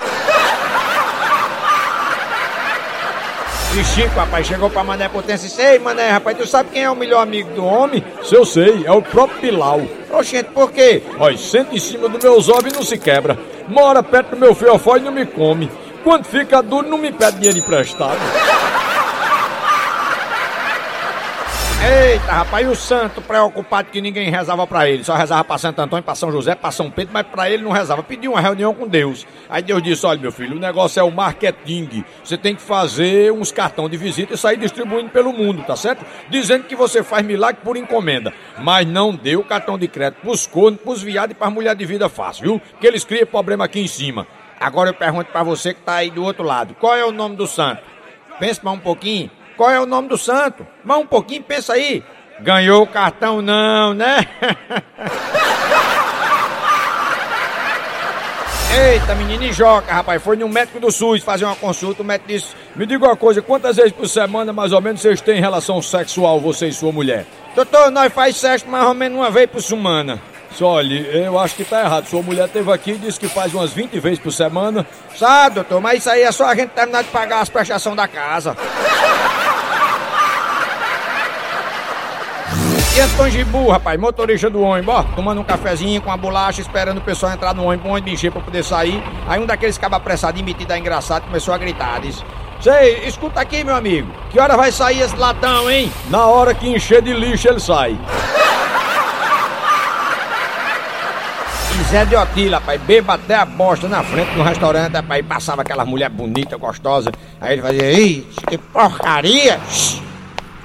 E 3.78 3.84
Chico, 3.84 4.18
rapaz, 4.18 4.46
chegou 4.46 4.70
pra 4.70 4.82
Mané 4.82 5.06
Potência 5.06 5.44
e 5.44 5.50
disse, 5.50 5.60
Ei, 5.60 5.78
Mané, 5.78 6.08
rapaz, 6.08 6.34
tu 6.38 6.46
sabe 6.46 6.70
quem 6.70 6.84
é 6.84 6.90
o 6.90 6.96
melhor 6.96 7.20
amigo 7.20 7.50
do 7.50 7.62
homem? 7.62 8.02
Se 8.24 8.34
eu 8.34 8.42
sei, 8.46 8.86
é 8.86 8.90
o 8.90 9.02
próprio 9.02 9.38
Pilau. 9.38 9.82
Oxente, 10.10 10.48
por 10.54 10.72
quê? 10.72 11.02
Olha, 11.18 11.36
senta 11.36 11.74
em 11.74 11.78
cima 11.78 12.08
dos 12.08 12.24
meus 12.24 12.48
ovos 12.48 12.72
e 12.72 12.74
não 12.74 12.82
se 12.82 12.96
quebra. 12.96 13.38
Mora 13.68 14.02
perto 14.02 14.30
do 14.30 14.38
meu 14.38 14.54
fiofó 14.54 14.96
e 14.96 15.00
não 15.00 15.12
me 15.12 15.26
come. 15.26 15.70
Quando 16.02 16.24
fica 16.24 16.62
duro, 16.62 16.88
não 16.88 16.96
me 16.96 17.12
pede 17.12 17.36
dinheiro 17.36 17.58
emprestado. 17.58 18.16
Eita, 21.88 22.33
rapaz, 22.33 22.66
e 22.66 22.68
o 22.68 22.75
santo 22.75 23.22
preocupado 23.22 23.90
que 23.92 24.01
ninguém 24.01 24.29
rezava 24.29 24.66
pra 24.66 24.88
ele, 24.90 25.05
só 25.05 25.14
rezava 25.14 25.44
pra 25.44 25.57
Santo 25.57 25.81
Antônio, 25.81 26.03
pra 26.03 26.16
São 26.16 26.33
José, 26.33 26.57
pra 26.57 26.72
São 26.72 26.90
Pedro, 26.90 27.14
mas 27.14 27.25
pra 27.25 27.49
ele 27.49 27.62
não 27.62 27.70
rezava. 27.70 28.03
Pediu 28.03 28.33
uma 28.33 28.40
reunião 28.40 28.75
com 28.75 28.88
Deus. 28.88 29.25
Aí 29.49 29.62
Deus 29.62 29.81
disse: 29.81 30.05
Olha, 30.05 30.18
meu 30.18 30.33
filho, 30.33 30.57
o 30.57 30.59
negócio 30.59 30.99
é 30.99 31.03
o 31.05 31.12
marketing. 31.12 32.05
Você 32.25 32.37
tem 32.37 32.57
que 32.57 32.62
fazer 32.62 33.33
uns 33.33 33.53
cartões 33.53 33.88
de 33.88 33.96
visita 33.96 34.35
e 34.35 34.37
sair 34.37 34.57
distribuindo 34.57 35.11
pelo 35.11 35.33
mundo, 35.33 35.62
tá 35.62 35.77
certo? 35.77 36.05
Dizendo 36.29 36.64
que 36.64 36.75
você 36.75 37.05
faz 37.05 37.25
milagre 37.25 37.61
por 37.62 37.77
encomenda. 37.77 38.35
Mas 38.59 38.85
não 38.85 39.14
deu 39.14 39.44
cartão 39.44 39.79
de 39.79 39.87
crédito 39.87 40.22
pros 40.22 40.44
cornos, 40.44 40.81
pros 40.81 41.05
viados 41.05 41.37
e 41.37 41.38
pras 41.38 41.53
mulheres 41.53 41.79
de 41.79 41.87
vida 41.87 42.09
fácil, 42.09 42.42
viu? 42.42 42.62
Que 42.81 42.87
eles 42.88 43.05
criam 43.05 43.27
problema 43.27 43.64
aqui 43.64 43.79
em 43.79 43.87
cima. 43.87 44.27
Agora 44.59 44.90
eu 44.90 44.94
pergunto 44.94 45.31
pra 45.31 45.44
você 45.44 45.72
que 45.72 45.83
tá 45.83 45.94
aí 45.94 46.11
do 46.11 46.25
outro 46.25 46.42
lado: 46.42 46.75
qual 46.81 46.96
é 46.96 47.05
o 47.05 47.12
nome 47.12 47.37
do 47.37 47.46
santo? 47.46 47.81
Pensa 48.40 48.61
mais 48.64 48.77
um 48.77 48.81
pouquinho. 48.81 49.31
Qual 49.56 49.70
é 49.70 49.80
o 49.80 49.86
nome 49.86 50.08
do 50.08 50.18
santo? 50.18 50.66
Mas 50.84 50.98
um 50.98 51.06
pouquinho, 51.06 51.42
pensa 51.42 51.72
aí. 51.72 52.04
Ganhou 52.40 52.82
o 52.82 52.86
cartão 52.86 53.40
não, 53.40 53.94
né? 53.94 54.26
Eita, 58.78 59.14
menino, 59.14 59.42
e 59.44 59.52
joca, 59.54 59.90
rapaz. 59.90 60.22
Foi 60.22 60.36
no 60.36 60.46
médico 60.50 60.78
do 60.78 60.90
SUS 60.90 61.22
fazer 61.22 61.46
uma 61.46 61.56
consulta. 61.56 62.02
O 62.02 62.04
médico 62.04 62.28
disse: 62.28 62.54
Me 62.74 62.84
diga 62.84 63.06
uma 63.06 63.16
coisa, 63.16 63.40
quantas 63.40 63.76
vezes 63.76 63.92
por 63.92 64.06
semana 64.06 64.52
mais 64.52 64.70
ou 64.70 64.82
menos 64.82 65.00
vocês 65.00 65.18
têm 65.22 65.40
relação 65.40 65.80
sexual, 65.80 66.38
você 66.38 66.68
e 66.68 66.72
sua 66.72 66.92
mulher? 66.92 67.24
Doutor, 67.54 67.90
nós 67.90 68.12
faz 68.12 68.36
sexo 68.36 68.68
mais 68.68 68.84
ou 68.84 68.92
menos 68.92 69.16
uma 69.18 69.30
vez 69.30 69.48
por 69.48 69.62
semana. 69.62 70.20
Olha, 70.60 70.94
eu 70.94 71.38
acho 71.38 71.54
que 71.54 71.64
tá 71.64 71.80
errado. 71.80 72.06
Sua 72.06 72.22
mulher 72.22 72.48
teve 72.48 72.70
aqui 72.70 72.92
e 72.92 72.98
disse 72.98 73.18
que 73.18 73.28
faz 73.28 73.54
umas 73.54 73.72
20 73.72 73.98
vezes 73.98 74.18
por 74.18 74.30
semana. 74.30 74.86
Sabe, 75.16 75.56
doutor, 75.56 75.80
mas 75.80 76.00
isso 76.00 76.10
aí 76.10 76.22
é 76.22 76.32
só 76.32 76.46
a 76.46 76.54
gente 76.54 76.70
terminar 76.70 77.02
de 77.02 77.10
pagar 77.10 77.40
as 77.40 77.48
prestações 77.48 77.96
da 77.96 78.06
casa. 78.06 78.54
E 82.96 83.00
Antônio 83.00 83.30
Gibu, 83.30 83.68
rapaz, 83.68 84.00
motorista 84.00 84.48
do 84.48 84.62
ônibus, 84.62 84.94
ó, 84.94 85.02
tomando 85.02 85.42
um 85.42 85.44
cafezinho 85.44 86.00
com 86.00 86.11
a 86.11 86.16
bolacha, 86.16 86.62
esperando 86.62 86.96
o 86.96 87.02
pessoal 87.02 87.30
entrar 87.30 87.54
no 87.54 87.64
ônibus, 87.64 87.90
o 87.90 87.92
ônibus 87.92 88.12
encher 88.14 88.32
pra 88.32 88.40
poder 88.40 88.64
sair. 88.64 89.02
Aí 89.28 89.38
um 89.38 89.44
daqueles 89.44 89.76
cabas 89.76 89.98
apressadinhos, 89.98 90.46
metido 90.46 90.72
a 90.72 90.78
engraçado, 90.78 91.24
começou 91.24 91.52
a 91.52 91.59
gritar, 91.59 92.00
disse... 92.00 92.24
Sei, 92.59 93.06
escuta 93.06 93.38
aqui, 93.38 93.62
meu 93.62 93.76
amigo, 93.76 94.11
que 94.30 94.40
hora 94.40 94.56
vai 94.56 94.72
sair 94.72 95.02
esse 95.02 95.14
latão, 95.14 95.70
hein? 95.70 95.92
Na 96.09 96.24
hora 96.24 96.54
que 96.54 96.66
encher 96.66 97.02
de 97.02 97.12
lixo 97.12 97.46
ele 97.48 97.61
sai. 97.61 97.98
Zé 101.90 102.06
de 102.06 102.16
Otília, 102.16 102.56
rapaz, 102.56 102.80
beba 102.80 103.12
até 103.12 103.35
a 103.35 103.44
bosta 103.44 103.87
na 103.88 104.02
frente 104.02 104.32
do 104.32 104.42
restaurante, 104.42 104.94
e 104.96 105.22
passava 105.22 105.61
aquela 105.61 105.85
mulher 105.85 106.09
bonita, 106.09 106.56
gostosa. 106.56 107.12
Aí 107.38 107.52
ele 107.52 107.62
fazia, 107.62 107.92
Ih, 107.92 108.26
que 108.48 108.56
porcaria! 108.56 109.61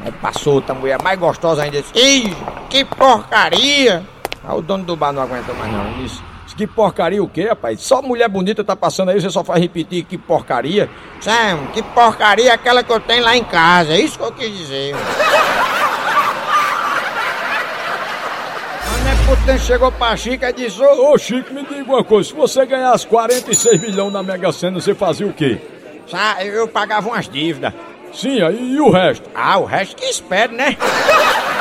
Aí 0.03 0.11
passou 0.11 0.55
outra 0.55 0.73
mulher 0.73 1.01
mais 1.01 1.19
gostosa 1.19 1.63
ainda, 1.63 1.81
disse, 1.81 1.93
Ih, 1.95 2.35
que 2.69 2.83
porcaria! 2.83 4.03
Aí 4.43 4.57
o 4.57 4.61
dono 4.61 4.83
do 4.83 4.95
bar 4.95 5.11
não 5.11 5.21
aguentou 5.21 5.53
mais 5.55 5.71
não, 5.71 5.85
ele 5.87 6.03
disse, 6.03 6.21
que 6.55 6.67
porcaria 6.67 7.23
o 7.23 7.27
quê, 7.27 7.47
rapaz? 7.47 7.81
Só 7.81 8.01
mulher 8.01 8.29
bonita 8.29 8.63
tá 8.63 8.75
passando 8.75 9.09
aí, 9.09 9.19
você 9.19 9.29
só 9.29 9.43
faz 9.43 9.59
repetir 9.59 10.03
que 10.03 10.17
porcaria. 10.17 10.89
Sam, 11.19 11.67
que 11.73 11.81
porcaria 11.81 12.51
é 12.51 12.53
aquela 12.53 12.83
que 12.83 12.91
eu 12.91 12.99
tenho 12.99 13.23
lá 13.23 13.35
em 13.35 13.43
casa, 13.43 13.93
é 13.93 13.99
isso 13.99 14.17
que 14.17 14.23
eu 14.23 14.31
quis 14.31 14.55
dizer. 14.55 14.95
Putin 19.31 19.57
chegou 19.59 19.91
pra 19.93 20.17
Chica 20.17 20.49
e 20.49 20.53
disse: 20.53 20.81
Ô, 20.81 21.13
ô 21.13 21.17
Chico, 21.17 21.53
me 21.53 21.63
diga 21.63 21.89
uma 21.89 22.03
coisa: 22.03 22.27
se 22.27 22.35
você 22.35 22.65
ganhasse 22.65 23.07
46 23.07 23.79
milhões 23.79 24.11
na 24.11 24.21
Mega 24.21 24.51
Sena, 24.51 24.79
você 24.79 24.93
fazia 24.93 25.25
o 25.25 25.31
quê? 25.31 25.57
Ah, 26.11 26.43
eu 26.43 26.67
pagava 26.67 27.07
umas 27.07 27.29
dívidas. 27.29 27.73
Sim, 28.13 28.41
aí 28.41 28.73
e 28.73 28.79
o 28.79 28.89
resto? 28.89 29.29
Ah, 29.33 29.57
o 29.57 29.65
resto 29.65 29.95
que 29.95 30.05
espere, 30.05 30.53
né? 30.53 30.77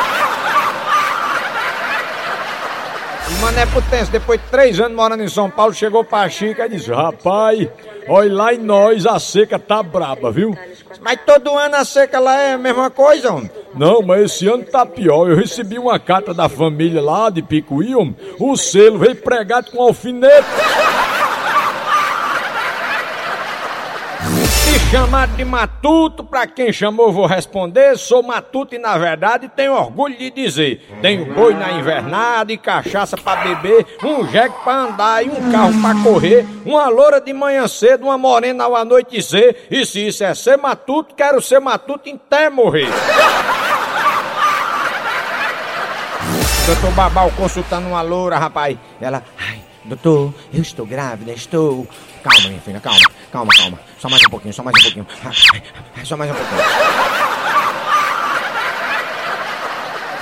O 3.31 3.43
Mané 3.43 3.65
Putense, 3.67 4.11
depois 4.11 4.41
de 4.41 4.47
três 4.49 4.81
anos 4.81 4.97
morando 4.97 5.23
em 5.23 5.29
São 5.29 5.49
Paulo, 5.49 5.73
chegou 5.73 6.05
pra 6.05 6.29
Chica 6.29 6.67
e 6.67 6.71
disse: 6.71 6.91
Rapaz, 6.93 7.69
olha 8.09 8.35
lá 8.35 8.53
em 8.53 8.59
nós 8.59 9.07
a 9.07 9.21
seca 9.21 9.57
tá 9.57 9.83
braba, 9.83 10.33
viu? 10.33 10.55
Mas 11.01 11.21
todo 11.25 11.57
ano 11.57 11.77
a 11.77 11.85
seca 11.85 12.19
lá 12.19 12.39
é 12.41 12.55
a 12.55 12.59
mesma 12.59 12.91
coisa, 12.91 13.33
homem. 13.33 13.49
Não, 13.75 14.03
mas 14.03 14.23
esse 14.23 14.49
ano 14.49 14.65
tá 14.65 14.85
pior. 14.85 15.29
Eu 15.31 15.37
recebi 15.37 15.79
uma 15.79 15.99
carta 15.99 16.35
da 16.35 16.49
família 16.49 17.01
lá 17.01 17.31
de 17.31 17.41
Picuí, 17.41 17.95
homem. 17.95 18.17
O 18.39 18.57
selo 18.57 18.99
veio 18.99 19.15
pregado 19.15 19.71
com 19.71 19.81
alfinete. 19.81 20.49
Me 24.31 24.80
chamado 24.91 25.37
de 25.37 25.45
matuto, 25.45 26.25
pra 26.25 26.49
quem 26.49 26.73
chamou 26.73 27.13
vou 27.13 27.27
responder. 27.27 27.97
Sou 27.97 28.25
matuto 28.25 28.75
e 28.75 28.79
na 28.79 28.99
verdade 28.99 29.49
tenho 29.49 29.73
orgulho 29.73 30.19
de 30.19 30.31
dizer: 30.31 30.85
tenho 31.01 31.33
boi 31.33 31.55
na 31.55 31.71
invernada 31.73 32.53
e 32.53 32.59
cachaça 32.59 33.17
pra 33.17 33.37
beber, 33.37 33.87
um 34.03 34.27
jegue 34.29 34.55
pra 34.65 34.75
andar 34.75 35.25
e 35.25 35.29
um 35.29 35.53
carro 35.53 35.81
pra 35.81 35.95
correr, 36.03 36.45
uma 36.67 36.89
loura 36.89 37.21
de 37.21 37.33
manhã 37.33 37.69
cedo, 37.69 38.05
uma 38.07 38.19
morena 38.19 38.65
ao 38.65 38.75
anoitecer. 38.75 39.69
E 39.71 39.87
se 39.87 40.09
isso 40.09 40.25
é 40.25 40.35
ser 40.35 40.59
matuto, 40.59 41.15
quero 41.15 41.41
ser 41.41 41.61
matuto 41.61 42.11
até 42.11 42.51
morrer. 42.51 42.89
Doutor 46.67 46.91
Babal 46.93 47.33
consultando 47.37 47.89
uma 47.89 48.03
loura, 48.03 48.39
rapaz. 48.39 48.77
Ela, 49.01 49.25
ai, 49.39 49.61
doutor, 49.85 50.33
eu 50.53 50.63
estou 50.63 50.87
grávida, 50.87 51.33
estou. 51.33 51.87
Calma, 52.23 52.49
minha 52.49 52.61
filha, 52.61 52.79
calma, 52.79 53.01
calma, 53.31 53.53
calma. 53.57 53.79
Só 53.99 54.09
mais 54.09 54.23
um 54.25 54.31
pouquinho, 54.31 54.55
só 54.55 54.63
mais 54.63 54.77
um 54.79 54.83
pouquinho. 54.83 55.07
Só 56.05 56.17
mais 56.17 56.31
um 56.31 56.35
pouquinho. 56.35 56.61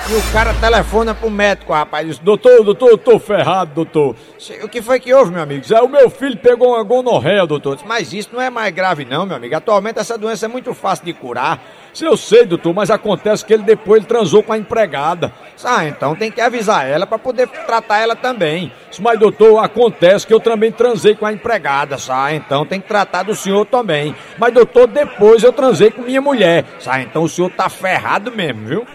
E 0.09 0.13
o 0.15 0.23
cara 0.33 0.55
telefona 0.55 1.13
pro 1.13 1.29
médico, 1.29 1.71
rapaz. 1.71 2.07
Diz, 2.07 2.17
doutor, 2.17 2.63
doutor, 2.63 2.89
eu 2.89 2.97
tô 2.97 3.19
ferrado, 3.19 3.75
doutor. 3.75 4.15
O 4.63 4.67
que 4.67 4.81
foi 4.81 4.99
que 4.99 5.13
houve, 5.13 5.31
meu 5.31 5.43
amigo? 5.43 5.61
Diz, 5.61 5.69
é, 5.69 5.79
o 5.81 5.87
meu 5.87 6.09
filho 6.09 6.35
pegou 6.35 6.69
uma 6.69 6.81
gonorreia, 6.81 7.45
doutor. 7.45 7.75
Diz, 7.75 7.85
mas 7.85 8.11
isso 8.11 8.29
não 8.33 8.41
é 8.41 8.49
mais 8.49 8.73
grave 8.73 9.05
não, 9.05 9.27
meu 9.27 9.37
amigo. 9.37 9.55
Atualmente 9.55 9.99
essa 9.99 10.17
doença 10.17 10.47
é 10.47 10.49
muito 10.49 10.73
fácil 10.73 11.05
de 11.05 11.13
curar. 11.13 11.61
Se 11.93 12.05
eu 12.05 12.15
sei, 12.15 12.45
doutor, 12.45 12.73
mas 12.73 12.89
acontece 12.89 13.43
que 13.43 13.53
ele 13.53 13.63
depois 13.63 13.99
ele 13.99 14.07
transou 14.07 14.43
com 14.43 14.53
a 14.53 14.57
empregada. 14.57 15.31
Ah, 15.63 15.85
então 15.85 16.15
tem 16.15 16.31
que 16.31 16.39
avisar 16.39 16.87
ela 16.87 17.05
para 17.05 17.17
poder 17.17 17.47
tratar 17.47 17.99
ela 17.99 18.15
também. 18.15 18.71
Mas, 18.99 19.19
doutor, 19.19 19.63
acontece 19.63 20.25
que 20.25 20.33
eu 20.33 20.39
também 20.39 20.71
transei 20.71 21.15
com 21.15 21.25
a 21.25 21.33
empregada, 21.33 21.97
sabe? 21.97 22.35
Então 22.35 22.65
tem 22.65 22.79
que 22.79 22.87
tratar 22.87 23.23
do 23.23 23.35
senhor 23.35 23.65
também. 23.65 24.15
Mas, 24.37 24.53
doutor, 24.53 24.87
depois 24.87 25.43
eu 25.43 25.51
transei 25.51 25.91
com 25.91 26.01
minha 26.01 26.21
mulher. 26.21 26.65
Sabe? 26.79 27.03
Então 27.03 27.23
o 27.23 27.29
senhor 27.29 27.49
tá 27.51 27.69
ferrado 27.69 28.31
mesmo, 28.31 28.65
viu? 28.65 28.87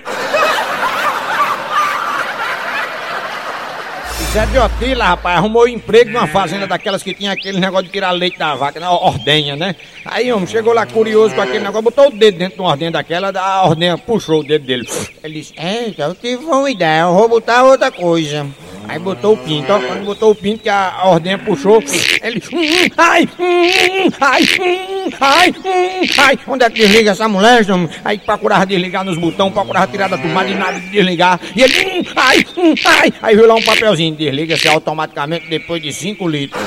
De 4.35 4.59
Otila, 4.59 5.05
rapaz. 5.05 5.39
Arrumou 5.39 5.69
emprego 5.69 6.11
numa 6.11 6.27
fazenda 6.27 6.67
daquelas 6.67 7.05
que 7.05 7.15
tinha 7.15 7.31
aquele 7.31 7.61
negócio 7.61 7.87
de 7.87 7.93
tirar 7.93 8.11
leite 8.11 8.37
da 8.37 8.57
vaca, 8.57 8.81
na 8.81 8.91
ordenha, 8.91 9.55
né? 9.55 9.77
Aí, 10.05 10.33
homem, 10.33 10.47
chegou 10.47 10.73
lá 10.73 10.85
curioso 10.85 11.37
com 11.37 11.41
aquele 11.41 11.61
negócio, 11.61 11.83
botou 11.83 12.09
o 12.09 12.11
dedo 12.11 12.39
dentro 12.39 12.57
de 12.57 12.61
uma 12.61 12.71
ordenha 12.71 12.91
daquela, 12.91 13.33
a 13.39 13.65
ordenha 13.65 13.97
puxou 13.97 14.41
o 14.41 14.45
dedo 14.45 14.67
dele. 14.67 14.89
Ele 15.23 15.35
disse, 15.35 15.55
é, 15.57 15.95
eu 15.97 16.15
tive 16.17 16.45
uma 16.45 16.69
ideia, 16.69 17.03
eu 17.03 17.15
vou 17.15 17.29
botar 17.29 17.63
outra 17.63 17.93
coisa. 17.93 18.45
Aí 18.87 18.99
botou 18.99 19.33
o 19.33 19.37
pinto, 19.39 19.73
ó, 19.73 19.81
quando 19.81 20.05
botou 20.05 20.33
o 20.33 20.35
pinto 20.35 20.63
que 20.63 20.69
a, 20.69 21.05
ordenha 21.07 21.39
puxou, 21.39 21.83
ele... 22.23 22.43
hum, 22.53 22.91
Ai, 22.99 23.27
hum, 23.39 24.11
ai, 24.21 24.43
hum, 24.61 25.11
ai, 25.19 25.55
hum, 25.65 26.07
ai. 26.19 26.39
Onde 26.47 26.65
é 26.67 26.71
que 26.71 26.81
desliga 26.81 27.13
essa 27.13 27.27
mulher, 27.27 27.65
homem? 27.71 27.89
Aí 28.05 28.19
procurava 28.19 28.67
desligar 28.67 29.03
nos 29.03 29.17
botões, 29.17 29.55
procurava 29.55 29.87
tirar 29.87 30.09
da 30.11 30.19
tomada 30.19 30.51
e 30.51 30.55
nada 30.55 30.79
de 30.79 30.91
desligar. 30.91 31.41
E 31.57 31.63
ele... 31.63 32.01
hum, 32.01 32.03
Ai, 32.15 32.45
hum, 32.59 32.75
ai. 32.85 33.13
Aí 33.23 33.35
viu 33.35 33.47
lá 33.47 33.55
um 33.55 33.63
papelzinho, 33.63 34.15
desliga-se 34.25 34.69
automaticamente 34.69 35.49
depois 35.49 35.83
de 35.83 35.93
5 35.93 36.27
litros. 36.29 36.63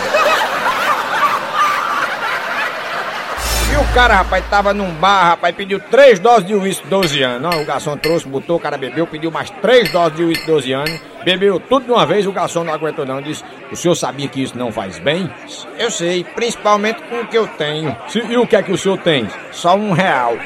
E 3.72 3.76
o 3.76 3.94
cara, 3.94 4.16
rapaz, 4.16 4.46
tava 4.50 4.74
num 4.74 4.92
bar, 4.92 5.30
rapaz, 5.30 5.56
pediu 5.56 5.80
três 5.80 6.20
doses 6.20 6.46
de 6.46 6.54
uísque 6.54 6.88
12 6.88 7.22
anos. 7.22 7.56
Ó, 7.56 7.62
o 7.62 7.66
garçom 7.66 7.98
trouxe, 7.98 8.28
botou, 8.28 8.58
o 8.58 8.60
cara 8.60 8.78
bebeu, 8.78 9.06
pediu 9.08 9.32
mais 9.32 9.50
três 9.50 9.90
doses 9.92 10.16
de 10.16 10.24
uísque 10.24 10.46
12 10.46 10.72
anos. 10.72 11.00
Bebeu 11.24 11.60
tudo 11.60 11.86
de 11.86 11.92
uma 11.92 12.06
vez, 12.06 12.26
o 12.26 12.32
garçom 12.32 12.64
não 12.64 12.74
aguentou 12.74 13.06
não. 13.06 13.22
Disse, 13.22 13.44
o 13.72 13.76
senhor 13.76 13.96
sabia 13.96 14.28
que 14.28 14.42
isso 14.42 14.58
não 14.58 14.72
faz 14.72 15.00
bem? 15.00 15.30
Eu 15.78 15.92
sei, 15.92 16.24
principalmente 16.24 17.02
com 17.04 17.22
o 17.22 17.28
que 17.28 17.38
eu 17.38 17.48
tenho. 17.48 17.96
E 18.30 18.38
o 18.38 18.48
que 18.48 18.56
é 18.56 18.64
que 18.64 18.72
o 18.72 18.78
senhor 18.78 18.98
tem? 19.00 19.28
Só 19.52 19.76
um 19.76 19.92
real. 19.92 20.38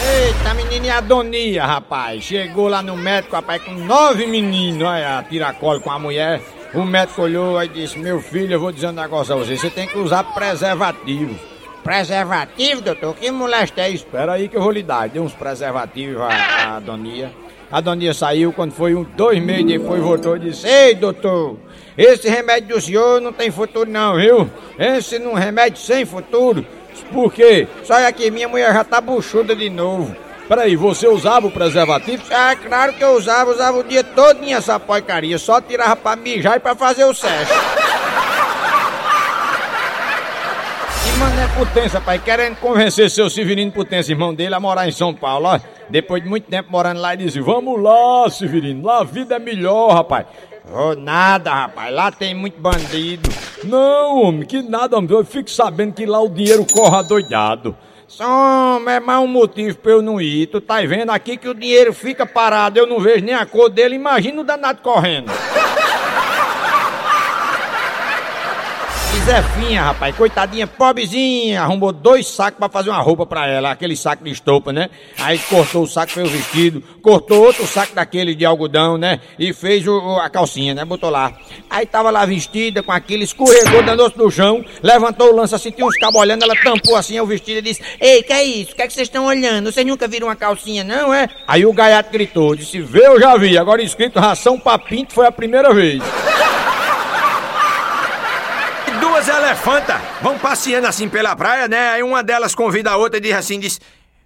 Eita, 0.00 0.54
menina 0.78 0.86
e 0.86 0.90
a 0.90 1.00
Donia, 1.00 1.66
rapaz. 1.66 2.22
Chegou 2.22 2.68
lá 2.68 2.82
no 2.82 2.96
médico, 2.96 3.34
rapaz, 3.34 3.62
com 3.62 3.72
nove 3.72 4.26
meninos. 4.26 4.86
Olha, 4.86 5.24
tiracolo 5.28 5.80
com 5.80 5.90
a 5.90 5.98
mulher. 5.98 6.40
O 6.72 6.84
médico 6.84 7.22
olhou 7.22 7.62
e 7.62 7.68
disse: 7.68 7.98
Meu 7.98 8.20
filho, 8.20 8.52
eu 8.52 8.60
vou 8.60 8.70
dizer 8.70 8.88
um 8.88 8.92
negócio 8.92 9.34
a 9.34 9.36
você. 9.36 9.56
Você 9.56 9.70
tem 9.70 9.86
que 9.86 9.98
usar 9.98 10.22
preservativo. 10.22 11.38
Preservativo, 11.82 12.80
doutor? 12.80 13.14
Que 13.16 13.30
molesta 13.30 13.82
é 13.82 13.90
isso? 13.90 14.04
Espera 14.04 14.34
aí 14.34 14.48
que 14.48 14.56
eu 14.56 14.62
vou 14.62 14.70
lhe 14.70 14.82
dar. 14.82 15.08
Deu 15.08 15.22
uns 15.22 15.32
preservativos 15.32 16.20
a, 16.20 16.76
a 16.76 16.80
Donia. 16.80 17.32
A 17.70 17.80
Donia 17.80 18.14
saiu, 18.14 18.52
quando 18.52 18.72
foi 18.72 18.94
um, 18.94 19.02
dois 19.02 19.42
meses 19.42 19.66
depois, 19.66 20.00
voltou 20.00 20.36
e 20.36 20.40
disse: 20.40 20.66
Ei, 20.66 20.94
doutor, 20.94 21.56
esse 21.96 22.28
remédio 22.28 22.76
do 22.76 22.80
senhor 22.80 23.20
não 23.20 23.32
tem 23.32 23.50
futuro, 23.50 23.90
não, 23.90 24.16
viu? 24.16 24.48
Esse 24.78 25.18
não 25.18 25.30
é 25.30 25.34
um 25.34 25.36
remédio 25.36 25.80
sem 25.80 26.04
futuro. 26.04 26.64
Por 27.12 27.32
quê? 27.32 27.66
Só 27.84 27.94
aqui, 28.06 28.30
minha 28.30 28.48
mulher 28.48 28.72
já 28.72 28.84
tá 28.84 29.00
buchuda 29.00 29.56
de 29.56 29.70
novo. 29.70 30.27
Peraí, 30.48 30.76
você 30.76 31.06
usava 31.06 31.46
o 31.46 31.50
preservativo? 31.50 32.22
Ah, 32.30 32.56
claro 32.56 32.94
que 32.94 33.04
eu 33.04 33.14
usava, 33.14 33.50
usava 33.50 33.78
o 33.78 33.84
dia 33.84 34.02
todo 34.02 34.42
essa 34.48 34.80
porcaria, 34.80 35.38
só 35.38 35.60
tirava 35.60 35.94
pra 35.94 36.16
mijar 36.16 36.56
e 36.56 36.60
pra 36.60 36.74
fazer 36.74 37.04
o 37.04 37.12
sexo. 37.12 37.52
E 41.06 41.18
mané 41.18 41.48
Potência, 41.48 42.00
pai, 42.00 42.18
querendo 42.18 42.56
convencer 42.56 43.10
seu 43.10 43.28
Severino 43.28 43.70
Potência, 43.70 44.12
irmão 44.12 44.34
dele, 44.34 44.54
a 44.54 44.60
morar 44.60 44.88
em 44.88 44.92
São 44.92 45.12
Paulo, 45.12 45.48
ó. 45.48 45.60
Depois 45.90 46.22
de 46.22 46.28
muito 46.30 46.48
tempo 46.48 46.72
morando 46.72 47.00
lá, 47.00 47.12
ele 47.12 47.24
disse, 47.24 47.40
vamos 47.40 47.82
lá, 47.82 48.30
Severino, 48.30 48.86
lá 48.86 49.00
a 49.00 49.04
vida 49.04 49.36
é 49.36 49.38
melhor, 49.38 49.92
rapaz. 49.92 50.24
Oh, 50.72 50.94
nada, 50.94 51.52
rapaz, 51.52 51.94
lá 51.94 52.10
tem 52.10 52.34
muito 52.34 52.58
bandido. 52.58 53.28
Não, 53.64 54.22
homem, 54.22 54.46
que 54.46 54.62
nada, 54.62 54.96
homem, 54.96 55.10
eu 55.10 55.24
fico 55.26 55.50
sabendo 55.50 55.92
que 55.92 56.06
lá 56.06 56.22
o 56.22 56.28
dinheiro 56.28 56.64
corre 56.64 56.96
adoidado. 56.96 57.76
Som, 58.08 58.88
é 58.88 58.98
mais 58.98 59.20
um 59.20 59.26
motivo 59.26 59.76
pra 59.76 59.92
eu 59.92 60.00
não 60.00 60.18
ir. 60.18 60.46
Tu 60.46 60.62
tá 60.62 60.80
vendo 60.80 61.10
aqui 61.10 61.36
que 61.36 61.46
o 61.46 61.52
dinheiro 61.52 61.92
fica 61.92 62.24
parado, 62.24 62.78
eu 62.78 62.86
não 62.86 62.98
vejo 62.98 63.22
nem 63.22 63.34
a 63.34 63.44
cor 63.44 63.68
dele, 63.68 63.96
imagina 63.96 64.40
o 64.40 64.44
danado 64.44 64.80
correndo. 64.80 65.30
Zefinha, 69.32 69.82
rapaz, 69.82 70.16
coitadinha, 70.16 70.66
pobrezinha, 70.66 71.60
arrumou 71.60 71.92
dois 71.92 72.26
sacos 72.26 72.58
pra 72.58 72.66
fazer 72.70 72.88
uma 72.88 73.02
roupa 73.02 73.26
pra 73.26 73.46
ela, 73.46 73.70
aquele 73.70 73.94
saco 73.94 74.24
de 74.24 74.30
estopa, 74.30 74.72
né? 74.72 74.88
Aí 75.18 75.38
cortou 75.38 75.82
o 75.82 75.86
saco, 75.86 76.12
fez 76.12 76.26
o 76.26 76.30
vestido, 76.30 76.82
cortou 77.02 77.44
outro 77.44 77.66
saco 77.66 77.94
daquele 77.94 78.34
de 78.34 78.46
algodão, 78.46 78.96
né? 78.96 79.20
E 79.38 79.52
fez 79.52 79.86
o- 79.86 80.16
a 80.18 80.30
calcinha, 80.30 80.72
né? 80.74 80.82
Botou 80.82 81.10
lá. 81.10 81.30
Aí 81.68 81.84
tava 81.84 82.10
lá 82.10 82.24
vestida 82.24 82.82
com 82.82 82.90
aquilo, 82.90 83.22
escorregou, 83.22 83.82
danou-se 83.82 84.16
no 84.16 84.30
chão, 84.30 84.64
levantou 84.82 85.30
o 85.30 85.36
lance 85.36 85.54
assim, 85.54 85.70
tinha 85.72 85.86
uns 85.86 85.98
cabos 85.98 86.18
olhando, 86.18 86.44
ela 86.44 86.56
tampou 86.64 86.96
assim 86.96 87.20
o 87.20 87.26
vestido 87.26 87.58
e 87.58 87.62
disse: 87.62 87.82
Ei, 88.00 88.22
que 88.22 88.32
é 88.32 88.42
isso? 88.42 88.72
O 88.72 88.76
que 88.76 88.80
é 88.82 88.86
que 88.86 88.94
vocês 88.94 89.08
estão 89.08 89.26
olhando? 89.26 89.70
Vocês 89.70 89.86
nunca 89.86 90.08
viram 90.08 90.28
uma 90.28 90.36
calcinha, 90.36 90.82
não, 90.82 91.12
é? 91.12 91.28
Aí 91.46 91.66
o 91.66 91.72
gaiato 91.74 92.10
gritou, 92.10 92.56
disse: 92.56 92.80
Vê, 92.80 93.06
eu 93.06 93.20
já 93.20 93.36
vi, 93.36 93.58
agora 93.58 93.82
escrito 93.82 94.18
ração 94.18 94.58
pra 94.58 94.78
pinto 94.78 95.12
foi 95.12 95.26
a 95.26 95.32
primeira 95.32 95.74
vez. 95.74 96.02
Duas 99.48 99.64
elefantas 99.64 99.96
vão 100.20 100.38
passeando 100.38 100.86
assim 100.86 101.08
pela 101.08 101.34
praia, 101.34 101.66
né? 101.66 101.90
Aí 101.90 102.02
uma 102.02 102.22
delas 102.22 102.54
convida 102.54 102.90
a 102.90 102.96
outra 102.96 103.16
e 103.18 103.20
diz 103.20 103.34
assim, 103.34 103.58
diz... 103.58 103.80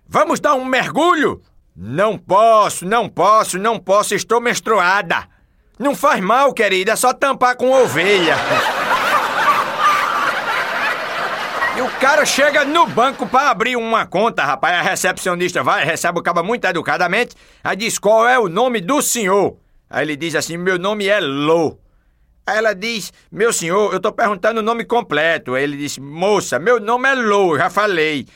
Vamos 0.08 0.40
dar 0.40 0.54
um 0.54 0.64
mergulho? 0.64 1.40
Não 1.76 2.18
posso, 2.18 2.84
não 2.84 3.08
posso, 3.08 3.56
não 3.56 3.78
posso, 3.78 4.14
estou 4.14 4.40
menstruada. 4.40 5.28
Não 5.78 5.94
faz 5.94 6.20
mal, 6.20 6.52
querida, 6.52 6.92
é 6.92 6.96
só 6.96 7.12
tampar 7.12 7.56
com 7.56 7.70
ovelha. 7.70 8.34
E 11.76 11.80
o 11.80 11.88
cara 12.00 12.26
chega 12.26 12.64
no 12.64 12.86
banco 12.88 13.26
pra 13.26 13.50
abrir 13.50 13.76
uma 13.76 14.04
conta, 14.04 14.44
rapaz. 14.44 14.74
A 14.74 14.82
recepcionista 14.82 15.62
vai, 15.62 15.84
recebe 15.84 16.18
o 16.18 16.22
cabo 16.22 16.42
muito 16.42 16.66
educadamente. 16.66 17.36
Aí 17.62 17.76
diz 17.76 17.96
qual 17.96 18.28
é 18.28 18.38
o 18.38 18.48
nome 18.48 18.80
do 18.80 19.00
senhor. 19.00 19.56
Aí 19.88 20.04
ele 20.04 20.16
diz 20.16 20.34
assim: 20.34 20.58
Meu 20.58 20.78
nome 20.78 21.06
é 21.06 21.20
Lô. 21.20 21.78
Aí 22.46 22.58
ela 22.58 22.74
diz: 22.74 23.12
Meu 23.30 23.52
senhor, 23.52 23.92
eu 23.92 24.00
tô 24.00 24.12
perguntando 24.12 24.60
o 24.60 24.62
nome 24.62 24.84
completo. 24.84 25.54
Aí 25.54 25.62
ele 25.62 25.76
disse: 25.76 26.00
Moça, 26.00 26.58
meu 26.58 26.80
nome 26.80 27.08
é 27.08 27.14
Lô, 27.14 27.56
já 27.56 27.70
falei. 27.70 28.26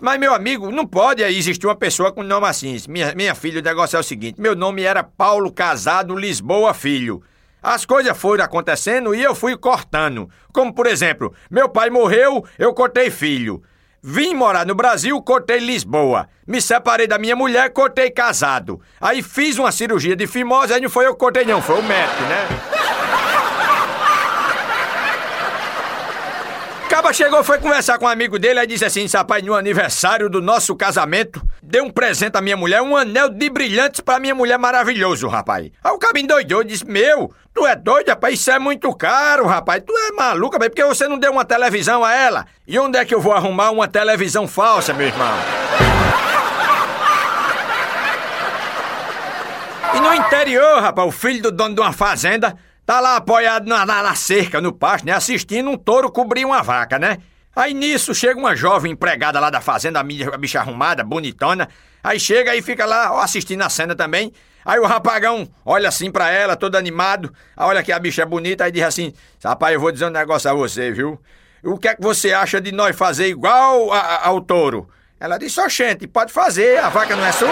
Mas, 0.00 0.18
meu 0.18 0.34
amigo, 0.34 0.70
não 0.72 0.86
pode 0.86 1.22
existir 1.22 1.66
uma 1.66 1.76
pessoa 1.76 2.10
com 2.10 2.22
nome 2.22 2.46
assim. 2.46 2.76
Minha, 2.88 3.14
minha 3.14 3.34
filha, 3.34 3.60
o 3.60 3.64
negócio 3.64 3.96
é 3.96 4.00
o 4.00 4.02
seguinte: 4.02 4.40
meu 4.40 4.54
nome 4.54 4.82
era 4.82 5.02
Paulo 5.02 5.52
Casado 5.52 6.16
Lisboa 6.16 6.74
Filho. 6.74 7.22
As 7.62 7.86
coisas 7.86 8.16
foram 8.18 8.44
acontecendo 8.44 9.14
e 9.14 9.22
eu 9.22 9.34
fui 9.34 9.56
cortando. 9.56 10.28
Como, 10.52 10.74
por 10.74 10.86
exemplo, 10.86 11.32
meu 11.50 11.66
pai 11.66 11.88
morreu, 11.88 12.44
eu 12.58 12.74
cortei 12.74 13.10
filho. 13.10 13.62
Vim 14.02 14.34
morar 14.34 14.66
no 14.66 14.74
Brasil, 14.74 15.18
cortei 15.22 15.60
Lisboa. 15.60 16.28
Me 16.46 16.60
separei 16.60 17.06
da 17.06 17.18
minha 17.18 17.34
mulher, 17.34 17.70
cortei 17.70 18.10
casado. 18.10 18.78
Aí 19.00 19.22
fiz 19.22 19.58
uma 19.58 19.72
cirurgia 19.72 20.14
de 20.14 20.26
fimose, 20.26 20.74
aí 20.74 20.80
não 20.82 20.90
foi 20.90 21.06
eu 21.06 21.14
que 21.14 21.20
cortei, 21.20 21.46
não, 21.46 21.62
foi 21.62 21.78
o 21.78 21.82
médico, 21.82 22.22
né? 22.24 22.83
Caba 26.94 27.12
chegou, 27.12 27.42
foi 27.42 27.58
conversar 27.58 27.98
com 27.98 28.04
um 28.04 28.08
amigo 28.08 28.38
dele, 28.38 28.60
aí 28.60 28.68
disse 28.68 28.84
assim: 28.84 29.04
rapaz, 29.12 29.42
no 29.42 29.52
aniversário 29.52 30.30
do 30.30 30.40
nosso 30.40 30.76
casamento, 30.76 31.42
dei 31.60 31.80
um 31.80 31.90
presente 31.90 32.36
à 32.36 32.40
minha 32.40 32.56
mulher, 32.56 32.80
um 32.82 32.96
anel 32.96 33.28
de 33.28 33.50
brilhantes 33.50 33.98
pra 33.98 34.20
minha 34.20 34.32
mulher 34.32 34.60
maravilhoso, 34.60 35.26
rapaz. 35.26 35.72
Aí 35.82 35.92
o 35.92 35.98
cabo 35.98 36.20
endoidou 36.20 36.62
e 36.62 36.66
disse: 36.66 36.86
Meu, 36.86 37.34
tu 37.52 37.66
é 37.66 37.74
doido, 37.74 38.10
rapaz, 38.10 38.34
isso 38.34 38.48
é 38.48 38.60
muito 38.60 38.94
caro, 38.94 39.44
rapaz. 39.44 39.82
Tu 39.84 39.92
é 39.92 40.12
maluco, 40.12 40.52
rapaz, 40.52 40.68
porque 40.68 40.84
você 40.84 41.08
não 41.08 41.18
deu 41.18 41.32
uma 41.32 41.44
televisão 41.44 42.04
a 42.04 42.14
ela? 42.14 42.46
E 42.64 42.78
onde 42.78 42.96
é 42.96 43.04
que 43.04 43.12
eu 43.12 43.20
vou 43.20 43.32
arrumar 43.32 43.72
uma 43.72 43.88
televisão 43.88 44.46
falsa, 44.46 44.94
meu 44.94 45.08
irmão? 45.08 45.34
E 49.96 50.00
no 50.00 50.14
interior, 50.14 50.80
rapaz, 50.80 51.08
o 51.08 51.10
filho 51.10 51.42
do 51.42 51.50
dono 51.50 51.74
de 51.74 51.80
uma 51.80 51.92
fazenda 51.92 52.56
tá 52.86 53.00
lá 53.00 53.16
apoiado 53.16 53.66
na, 53.66 53.84
na- 53.86 54.02
na 54.02 54.14
cerca, 54.14 54.60
no 54.60 54.72
pasto, 54.72 55.04
né? 55.06 55.12
Assistindo 55.12 55.70
um 55.70 55.76
touro 55.76 56.10
cobrir 56.10 56.44
uma 56.44 56.62
vaca, 56.62 56.98
né? 56.98 57.18
Aí 57.56 57.72
nisso 57.72 58.12
chega 58.14 58.38
uma 58.38 58.56
jovem 58.56 58.92
empregada 58.92 59.38
lá 59.38 59.48
da 59.48 59.60
fazenda, 59.60 60.00
a 60.00 60.36
bicha 60.36 60.58
arrumada, 60.60 61.04
bonitona. 61.04 61.68
Aí 62.02 62.18
chega 62.18 62.54
e 62.56 62.60
fica 62.60 62.84
lá 62.84 63.12
ó, 63.12 63.20
assistindo 63.20 63.62
a 63.62 63.68
cena 63.70 63.94
também. 63.94 64.32
Aí 64.64 64.78
o 64.80 64.86
rapagão 64.86 65.48
olha 65.64 65.88
assim 65.88 66.10
pra 66.10 66.30
ela, 66.30 66.56
todo 66.56 66.74
animado. 66.76 67.32
Olha 67.56 67.82
que 67.82 67.92
a 67.92 67.98
bicha 67.98 68.22
é 68.22 68.26
bonita, 68.26 68.64
aí 68.64 68.72
diz 68.72 68.82
assim: 68.82 69.12
Rapaz, 69.44 69.72
eu 69.74 69.80
vou 69.80 69.92
dizer 69.92 70.06
um 70.06 70.10
negócio 70.10 70.50
a 70.50 70.54
você, 70.54 70.90
viu? 70.90 71.20
O 71.62 71.78
que 71.78 71.88
é 71.88 71.94
que 71.94 72.02
você 72.02 72.32
acha 72.32 72.60
de 72.60 72.72
nós 72.72 72.96
fazer 72.96 73.28
igual 73.28 73.92
a- 73.92 73.98
a- 74.00 74.26
ao 74.28 74.40
touro? 74.40 74.88
Ela 75.20 75.38
disse: 75.38 75.60
gente, 75.70 76.06
pode 76.08 76.32
fazer, 76.32 76.78
a 76.78 76.88
vaca 76.88 77.14
não 77.14 77.24
é 77.24 77.30
sua. 77.32 77.48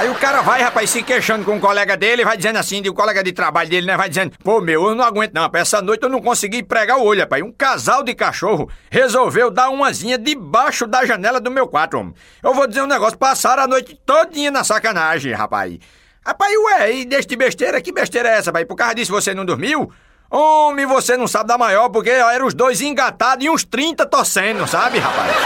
Aí 0.00 0.08
o 0.08 0.14
cara 0.14 0.40
vai, 0.40 0.62
rapaz, 0.62 0.88
se 0.88 1.02
queixando 1.02 1.44
com 1.44 1.56
um 1.56 1.60
colega 1.60 1.94
dele, 1.94 2.24
vai 2.24 2.34
dizendo 2.34 2.56
assim, 2.56 2.80
de 2.80 2.88
um 2.88 2.94
colega 2.94 3.22
de 3.22 3.32
trabalho 3.32 3.68
dele, 3.68 3.86
né? 3.86 3.98
Vai 3.98 4.08
dizendo, 4.08 4.32
pô, 4.42 4.58
meu, 4.58 4.88
eu 4.88 4.94
não 4.94 5.04
aguento 5.04 5.34
não, 5.34 5.42
rapaz, 5.42 5.68
essa 5.68 5.82
noite 5.82 6.02
eu 6.02 6.08
não 6.08 6.22
consegui 6.22 6.62
pregar 6.62 6.96
o 6.96 7.04
olho, 7.04 7.20
rapaz. 7.20 7.42
Um 7.42 7.52
casal 7.52 8.02
de 8.02 8.14
cachorro 8.14 8.70
resolveu 8.90 9.50
dar 9.50 9.68
umazinha 9.68 10.16
debaixo 10.16 10.86
da 10.86 11.04
janela 11.04 11.38
do 11.38 11.50
meu 11.50 11.68
quarto, 11.68 11.98
homem. 11.98 12.14
Eu 12.42 12.54
vou 12.54 12.66
dizer 12.66 12.80
um 12.80 12.86
negócio, 12.86 13.18
passaram 13.18 13.64
a 13.64 13.66
noite 13.66 13.94
todinha 14.06 14.50
na 14.50 14.64
sacanagem, 14.64 15.34
rapaz. 15.34 15.76
Rapaz, 16.24 16.54
ué, 16.56 16.92
e 16.94 17.04
deste 17.04 17.36
besteira, 17.36 17.78
que 17.82 17.92
besteira 17.92 18.30
é 18.30 18.38
essa, 18.38 18.48
rapaz? 18.48 18.66
Por 18.66 18.76
causa 18.76 18.94
disso 18.94 19.12
você 19.12 19.34
não 19.34 19.44
dormiu? 19.44 19.92
Homem, 20.30 20.86
você 20.86 21.14
não 21.14 21.28
sabe 21.28 21.48
da 21.48 21.58
maior, 21.58 21.90
porque 21.90 22.08
ó, 22.08 22.30
eram 22.30 22.46
os 22.46 22.54
dois 22.54 22.80
engatados 22.80 23.44
e 23.44 23.50
uns 23.50 23.64
30 23.64 24.06
torcendo, 24.06 24.66
sabe, 24.66 24.98
rapaz? 24.98 25.36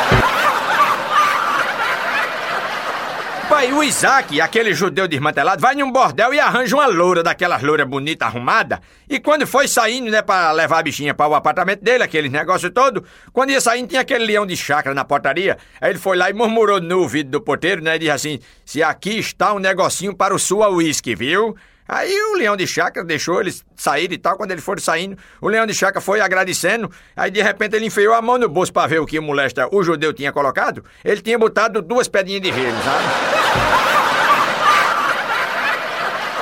Pai, 3.49 3.54
Aí 3.65 3.73
o 3.73 3.83
Isaac, 3.83 4.39
aquele 4.43 4.75
judeu 4.75 5.09
desmantelado, 5.09 5.63
vai 5.63 5.75
num 5.75 5.91
bordel 5.91 6.35
e 6.35 6.39
arranja 6.39 6.77
uma 6.77 6.85
loura 6.85 7.23
daquelas 7.23 7.63
louras 7.63 7.89
bonita, 7.89 8.27
arrumada. 8.27 8.79
E 9.09 9.19
quando 9.19 9.47
foi 9.47 9.67
saindo, 9.67 10.11
né, 10.11 10.21
pra 10.21 10.53
levar 10.53 10.81
a 10.81 10.83
bichinha 10.83 11.15
para 11.15 11.31
o 11.31 11.35
apartamento 11.35 11.83
dele, 11.83 12.05
aquele 12.05 12.29
negócio 12.29 12.71
todo, 12.71 13.03
quando 13.33 13.53
ia 13.53 13.63
saindo, 13.63 13.89
tinha 13.89 14.03
aquele 14.03 14.27
leão 14.27 14.45
de 14.45 14.55
chácara 14.55 14.95
na 14.95 15.03
portaria. 15.03 15.57
Aí 15.81 15.93
ele 15.93 15.99
foi 15.99 16.15
lá 16.15 16.29
e 16.29 16.35
murmurou 16.35 16.79
no 16.79 16.99
ouvido 16.99 17.31
do 17.31 17.41
porteiro, 17.41 17.83
né, 17.83 17.97
e 17.97 18.01
disse 18.01 18.11
assim: 18.11 18.39
Se 18.67 18.83
aqui 18.83 19.19
está 19.19 19.55
um 19.55 19.59
negocinho 19.59 20.15
para 20.15 20.35
o 20.35 20.39
sua 20.39 20.69
uísque, 20.69 21.15
viu? 21.15 21.57
Aí 21.87 22.19
o 22.33 22.37
leão 22.37 22.57
de 22.57 22.67
chácara 22.67 23.07
deixou 23.07 23.41
eles 23.41 23.65
saírem 23.77 24.15
e 24.15 24.19
tal. 24.19 24.37
Quando 24.37 24.53
eles 24.53 24.65
foram 24.65 24.81
saindo, 24.81 25.19
o 25.41 25.49
leão 25.49 25.67
de 25.67 25.75
chácara 25.75 26.01
foi 26.01 26.21
agradecendo. 26.21 26.91
Aí 27.15 27.31
de 27.31 27.43
repente 27.43 27.77
ele 27.77 27.87
enfiou 27.87 28.15
a 28.15 28.23
mão 28.23 28.39
no 28.39 28.49
bolso 28.49 28.73
para 28.73 28.89
ver 28.89 29.01
o 29.01 29.07
que 29.07 29.19
o 29.19 29.23
molesta 29.23 29.69
o 29.71 29.83
judeu 29.83 30.13
tinha 30.13 30.33
colocado. 30.33 30.85
Ele 31.05 31.21
tinha 31.21 31.39
botado 31.39 31.83
duas 31.83 32.09
pedrinhas 32.09 32.43
de 32.43 32.53
gelo, 32.53 32.79
sabe? 32.83 33.05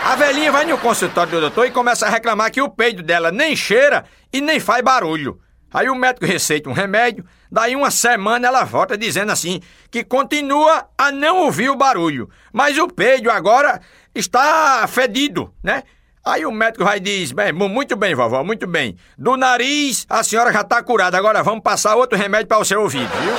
A 0.05 0.17
velhinha 0.17 0.53
vai 0.53 0.65
no 0.65 0.77
consultório 0.79 1.33
do 1.33 1.41
doutor 1.41 1.67
e 1.67 1.71
começa 1.71 2.07
a 2.07 2.11
reclamar 2.11 2.51
que 2.51 2.61
o 2.61 2.69
peido 2.69 3.03
dela 3.03 3.33
nem 3.33 3.57
cheira 3.57 4.05
e 4.33 4.41
nem 4.41 4.61
faz 4.61 4.83
barulho. 4.83 5.41
Aí 5.73 5.89
o 5.89 5.95
médico 5.95 6.27
receita 6.27 6.69
um 6.69 6.73
remédio, 6.73 7.25
daí 7.53 7.77
uma 7.77 7.91
semana 7.91 8.49
ela 8.49 8.65
volta 8.65 8.97
dizendo 8.97 9.31
assim 9.31 9.61
que 9.91 10.03
continua 10.03 10.89
a 10.97 11.13
não 11.13 11.41
ouvir 11.41 11.69
o 11.69 11.77
barulho, 11.77 12.31
mas 12.51 12.79
o 12.79 12.89
peido 12.89 13.31
agora 13.31 13.79
está 14.15 14.87
fedido, 14.89 15.53
né? 15.63 15.83
Aí 16.25 16.47
o 16.47 16.51
médico 16.51 16.85
vai 16.85 16.99
diz: 16.99 17.31
bem, 17.31 17.53
muito 17.53 17.95
bem, 17.95 18.15
vovó, 18.15 18.43
muito 18.43 18.67
bem. 18.67 18.97
Do 19.19 19.37
nariz 19.37 20.07
a 20.09 20.23
senhora 20.23 20.51
já 20.51 20.63
está 20.63 20.83
curada, 20.83 21.19
agora 21.19 21.43
vamos 21.43 21.63
passar 21.63 21.95
outro 21.95 22.17
remédio 22.17 22.47
para 22.47 22.59
o 22.59 22.65
seu 22.65 22.81
ouvido, 22.81 23.11
viu? 23.21 23.35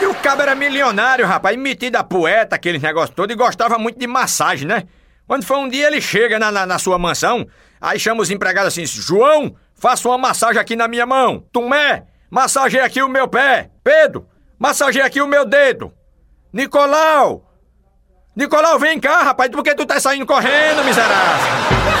E 0.00 0.06
o 0.06 0.14
cabo 0.16 0.42
era 0.42 0.54
milionário, 0.54 1.26
rapaz, 1.26 1.56
metido 1.56 1.96
a 1.96 2.04
poeta, 2.04 2.54
aquele 2.54 2.78
negócio 2.78 3.14
todo, 3.14 3.32
e 3.32 3.34
gostava 3.34 3.78
muito 3.78 3.98
de 3.98 4.06
massagem, 4.06 4.68
né? 4.68 4.84
Quando 5.28 5.44
foi 5.44 5.58
um 5.58 5.68
dia, 5.68 5.86
ele 5.86 6.00
chega 6.00 6.38
na, 6.38 6.50
na, 6.50 6.64
na 6.64 6.78
sua 6.78 6.98
mansão, 6.98 7.46
aí 7.78 8.00
chama 8.00 8.22
os 8.22 8.30
empregados 8.30 8.72
assim: 8.72 8.86
João, 8.86 9.54
faça 9.74 10.08
uma 10.08 10.16
massagem 10.16 10.58
aqui 10.58 10.74
na 10.74 10.88
minha 10.88 11.04
mão. 11.04 11.44
Tomé, 11.52 12.04
massageia 12.30 12.84
aqui 12.84 13.02
o 13.02 13.08
meu 13.08 13.28
pé. 13.28 13.68
Pedro, 13.84 14.26
massageia 14.58 15.04
aqui 15.04 15.20
o 15.20 15.26
meu 15.26 15.44
dedo. 15.44 15.92
Nicolau! 16.50 17.44
Nicolau, 18.34 18.78
vem 18.78 18.98
cá, 18.98 19.22
rapaz, 19.22 19.50
por 19.50 19.62
que 19.62 19.74
tu 19.74 19.84
tá 19.84 20.00
saindo 20.00 20.24
correndo, 20.24 20.82
miserável? 20.82 21.97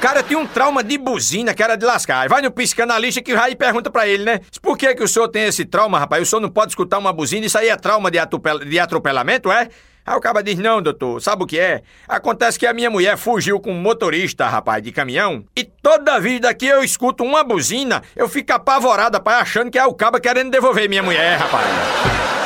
Cara 0.00 0.22
tinha 0.22 0.38
um 0.38 0.46
trauma 0.46 0.82
de 0.82 0.96
buzina 0.96 1.52
que 1.52 1.62
era 1.62 1.76
de 1.76 1.84
lascar. 1.84 2.26
Vai 2.26 2.40
no 2.40 2.50
psicanalista 2.50 3.20
que 3.20 3.34
vai 3.34 3.52
e 3.52 3.56
pergunta 3.56 3.90
pra 3.90 4.08
ele, 4.08 4.24
né? 4.24 4.40
Por 4.62 4.76
que, 4.76 4.94
que 4.94 5.02
o 5.02 5.08
senhor 5.08 5.28
tem 5.28 5.44
esse 5.44 5.64
trauma, 5.66 5.98
rapaz? 5.98 6.22
O 6.22 6.26
senhor 6.26 6.40
não 6.40 6.48
pode 6.48 6.72
escutar 6.72 6.98
uma 6.98 7.12
buzina? 7.12 7.44
Isso 7.44 7.58
aí 7.58 7.68
é 7.68 7.76
trauma 7.76 8.10
de, 8.10 8.18
de 8.66 8.78
atropelamento, 8.78 9.52
é? 9.52 9.68
Aí 10.06 10.16
o 10.16 10.20
cara 10.20 10.42
diz: 10.42 10.58
Não, 10.58 10.80
doutor, 10.80 11.20
sabe 11.20 11.44
o 11.44 11.46
que 11.46 11.58
é? 11.58 11.82
Acontece 12.08 12.58
que 12.58 12.66
a 12.66 12.72
minha 12.72 12.90
mulher 12.90 13.18
fugiu 13.18 13.60
com 13.60 13.72
um 13.72 13.80
motorista, 13.80 14.48
rapaz, 14.48 14.82
de 14.82 14.90
caminhão, 14.90 15.44
e 15.54 15.64
toda 15.64 16.18
vida 16.18 16.52
que 16.54 16.66
eu 16.66 16.82
escuto 16.82 17.22
uma 17.22 17.44
buzina, 17.44 18.02
eu 18.16 18.26
fico 18.26 18.52
apavorado, 18.54 19.18
rapaz, 19.18 19.42
achando 19.42 19.70
que 19.70 19.78
é 19.78 19.84
o 19.84 19.92
caba 19.92 20.18
querendo 20.18 20.50
devolver 20.50 20.88
minha 20.88 21.02
mulher, 21.02 21.38
rapaz. 21.38 22.39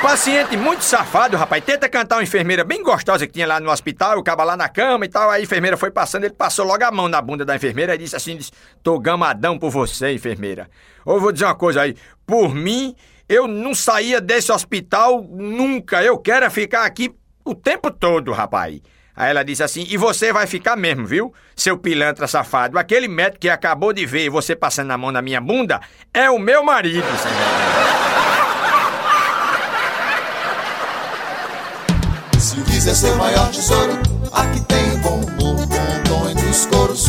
Paciente 0.00 0.56
muito 0.56 0.84
safado, 0.84 1.36
rapaz, 1.36 1.62
tenta 1.64 1.88
cantar 1.88 2.16
uma 2.16 2.22
enfermeira 2.22 2.62
bem 2.62 2.82
gostosa 2.82 3.26
que 3.26 3.32
tinha 3.32 3.46
lá 3.46 3.58
no 3.58 3.70
hospital, 3.70 4.18
o 4.18 4.22
caba 4.22 4.44
lá 4.44 4.56
na 4.56 4.68
cama 4.68 5.04
e 5.04 5.08
tal. 5.08 5.30
Aí 5.30 5.40
a 5.40 5.44
enfermeira 5.44 5.76
foi 5.76 5.90
passando, 5.90 6.24
ele 6.24 6.34
passou 6.34 6.64
logo 6.64 6.84
a 6.84 6.90
mão 6.90 7.08
na 7.08 7.20
bunda 7.20 7.44
da 7.44 7.56
enfermeira 7.56 7.94
e 7.94 7.98
disse 7.98 8.14
assim: 8.14 8.36
disse, 8.36 8.52
Tô 8.82 8.98
gamadão 8.98 9.58
por 9.58 9.70
você, 9.70 10.12
enfermeira. 10.12 10.68
Ou 11.04 11.20
vou 11.20 11.32
dizer 11.32 11.46
uma 11.46 11.54
coisa 11.54 11.82
aí, 11.82 11.96
por 12.26 12.54
mim, 12.54 12.94
eu 13.28 13.48
não 13.48 13.74
saía 13.74 14.20
desse 14.20 14.52
hospital 14.52 15.22
nunca. 15.22 16.02
Eu 16.02 16.18
quero 16.18 16.46
é 16.46 16.50
ficar 16.50 16.84
aqui 16.84 17.14
o 17.44 17.54
tempo 17.54 17.90
todo, 17.90 18.32
rapaz. 18.32 18.80
Aí 19.16 19.30
ela 19.30 19.42
disse 19.42 19.62
assim: 19.62 19.84
E 19.88 19.96
você 19.96 20.32
vai 20.32 20.46
ficar 20.46 20.76
mesmo, 20.76 21.06
viu? 21.06 21.34
Seu 21.56 21.76
pilantra 21.76 22.26
safado. 22.28 22.78
Aquele 22.78 23.08
médico 23.08 23.40
que 23.40 23.50
acabou 23.50 23.92
de 23.92 24.06
ver 24.06 24.30
você 24.30 24.54
passando 24.54 24.92
a 24.92 24.98
mão 24.98 25.10
na 25.10 25.20
minha 25.20 25.40
bunda 25.40 25.80
é 26.14 26.30
o 26.30 26.38
meu 26.38 26.62
marido, 26.62 27.06
Se 32.88 32.94
quiser 32.94 33.10
ser 33.10 33.16
maior 33.16 33.50
tesouro, 33.50 33.98
aqui 34.32 34.62
tem 34.62 34.96
bom 35.02 35.20
humor, 35.20 35.66
bom 36.08 36.34
dos 36.42 36.64
coros. 36.64 37.08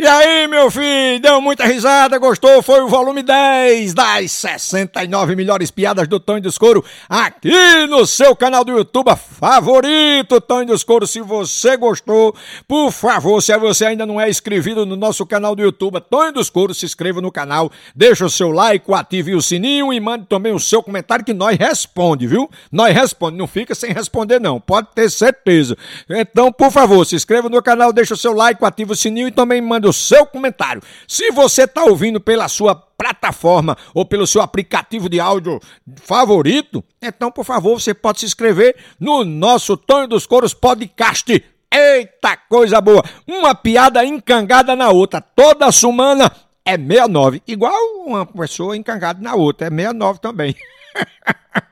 E 0.00 0.06
aí, 0.06 0.46
meu 0.46 0.70
filho, 0.70 1.18
deu 1.20 1.40
muita 1.40 1.66
risada, 1.66 2.18
gostou? 2.18 2.62
Foi 2.62 2.80
o 2.80 2.86
volume 2.86 3.20
10 3.20 3.94
das 3.94 4.30
69 4.30 5.34
melhores 5.34 5.72
piadas 5.72 6.06
do 6.06 6.20
Tonho 6.20 6.40
dos 6.40 6.56
Couro 6.56 6.84
aqui 7.08 7.50
no 7.88 8.06
seu 8.06 8.36
canal 8.36 8.64
do 8.64 8.70
YouTube 8.70 9.10
favorito, 9.16 10.40
Tonho 10.40 10.68
dos 10.68 10.84
Couro. 10.84 11.04
Se 11.04 11.20
você 11.20 11.76
gostou, 11.76 12.32
por 12.68 12.92
favor, 12.92 13.42
se 13.42 13.58
você 13.58 13.86
ainda 13.86 14.06
não 14.06 14.20
é 14.20 14.30
inscrito 14.30 14.86
no 14.86 14.94
nosso 14.94 15.26
canal 15.26 15.56
do 15.56 15.62
YouTube, 15.62 16.00
Tonho 16.08 16.32
dos 16.32 16.48
Couro, 16.48 16.72
se 16.72 16.86
inscreva 16.86 17.20
no 17.20 17.32
canal, 17.32 17.68
deixa 17.92 18.24
o 18.24 18.30
seu 18.30 18.52
like, 18.52 18.84
ative 18.94 19.34
o 19.34 19.42
sininho 19.42 19.92
e 19.92 19.98
mande 19.98 20.26
também 20.26 20.52
o 20.52 20.60
seu 20.60 20.80
comentário 20.80 21.24
que 21.24 21.34
nós 21.34 21.58
responde, 21.58 22.24
viu? 22.24 22.48
Nós 22.70 22.94
responde, 22.94 23.36
não 23.36 23.48
fica 23.48 23.74
sem 23.74 23.92
responder 23.92 24.38
não, 24.38 24.60
pode 24.60 24.90
ter 24.94 25.10
certeza. 25.10 25.76
Então, 26.08 26.52
por 26.52 26.70
favor, 26.70 27.04
se 27.04 27.16
inscreva 27.16 27.48
no 27.48 27.60
canal, 27.60 27.92
deixa 27.92 28.14
o 28.14 28.16
seu 28.16 28.32
like, 28.32 28.64
ative 28.64 28.92
o 28.92 28.96
sininho 28.96 29.26
e 29.26 29.32
também 29.32 29.60
mande 29.60 29.87
o 29.88 29.92
seu 29.92 30.26
comentário. 30.26 30.82
Se 31.06 31.30
você 31.30 31.64
está 31.64 31.84
ouvindo 31.84 32.20
pela 32.20 32.48
sua 32.48 32.74
plataforma 32.74 33.76
ou 33.94 34.04
pelo 34.04 34.26
seu 34.26 34.42
aplicativo 34.42 35.08
de 35.08 35.20
áudio 35.20 35.60
favorito, 35.96 36.84
então, 37.00 37.30
por 37.30 37.44
favor, 37.44 37.80
você 37.80 37.94
pode 37.94 38.20
se 38.20 38.26
inscrever 38.26 38.76
no 38.98 39.24
nosso 39.24 39.76
Tonho 39.76 40.08
dos 40.08 40.26
Coros 40.26 40.54
Podcast. 40.54 41.44
Eita 41.72 42.36
coisa 42.48 42.80
boa! 42.80 43.04
Uma 43.26 43.54
piada 43.54 44.04
encangada 44.04 44.74
na 44.74 44.90
outra. 44.90 45.20
Toda 45.20 45.70
semana 45.70 46.32
é 46.64 46.76
69. 46.76 47.42
Igual 47.46 47.74
uma 48.06 48.26
pessoa 48.26 48.76
encangada 48.76 49.20
na 49.20 49.34
outra. 49.34 49.66
É 49.66 49.70
69 49.70 50.18
também. 50.20 50.56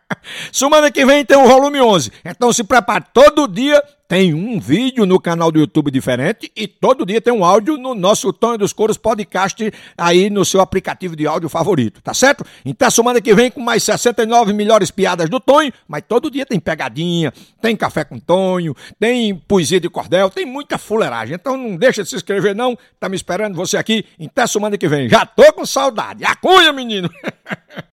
Semana 0.53 0.90
que 0.90 1.05
vem 1.05 1.25
tem 1.25 1.37
o 1.37 1.47
volume 1.47 1.81
11. 1.81 2.12
Então 2.25 2.53
se 2.53 2.62
prepare. 2.64 3.05
Todo 3.12 3.49
dia 3.49 3.83
tem 4.09 4.33
um 4.33 4.61
vídeo 4.61 5.05
no 5.05 5.19
canal 5.21 5.51
do 5.51 5.59
YouTube 5.59 5.90
diferente 5.90 6.51
e 6.55 6.69
todo 6.69 7.05
dia 7.05 7.21
tem 7.21 7.33
um 7.33 7.45
áudio 7.45 7.77
no 7.77 7.95
nosso 7.95 8.33
Tonho 8.33 8.57
dos 8.57 8.73
Coros 8.73 8.97
podcast 8.97 9.73
aí 9.99 10.31
no 10.31 10.45
seu 10.45 10.61
aplicativo 10.61 11.16
de 11.16 11.27
áudio 11.27 11.49
favorito, 11.49 12.01
tá 12.01 12.14
certo? 12.14 12.45
Então 12.64 12.88
semana 12.88 13.21
que 13.21 13.35
vem 13.35 13.51
com 13.51 13.61
mais 13.61 13.83
69 13.83 14.53
melhores 14.53 14.92
piadas 14.92 15.29
do 15.29 15.40
Tonho, 15.40 15.73
mas 15.88 16.05
todo 16.07 16.31
dia 16.31 16.47
tem 16.47 16.61
pegadinha, 16.61 17.33
tem 17.61 17.75
café 17.75 18.05
com 18.05 18.21
Tonho, 18.21 18.77
tem 19.01 19.35
poesia 19.35 19.81
de 19.81 19.90
cordel, 19.90 20.31
tem 20.31 20.47
muita 20.47 20.79
fuleiragem. 20.79 21.35
Então 21.35 21.57
não 21.57 21.77
deixa 21.77 22.05
de 22.05 22.09
se 22.09 22.14
inscrever 22.14 22.55
não, 22.55 22.79
tá 23.01 23.09
me 23.09 23.16
esperando 23.16 23.57
você 23.57 23.77
aqui. 23.77 24.05
Até 24.25 24.47
semana 24.47 24.79
que 24.79 24.87
vem. 24.87 25.09
Já 25.09 25.27
tô 25.27 25.53
com 25.53 25.66
saudade. 25.66 26.25
Acunha, 26.25 26.73
menino! 26.73 27.11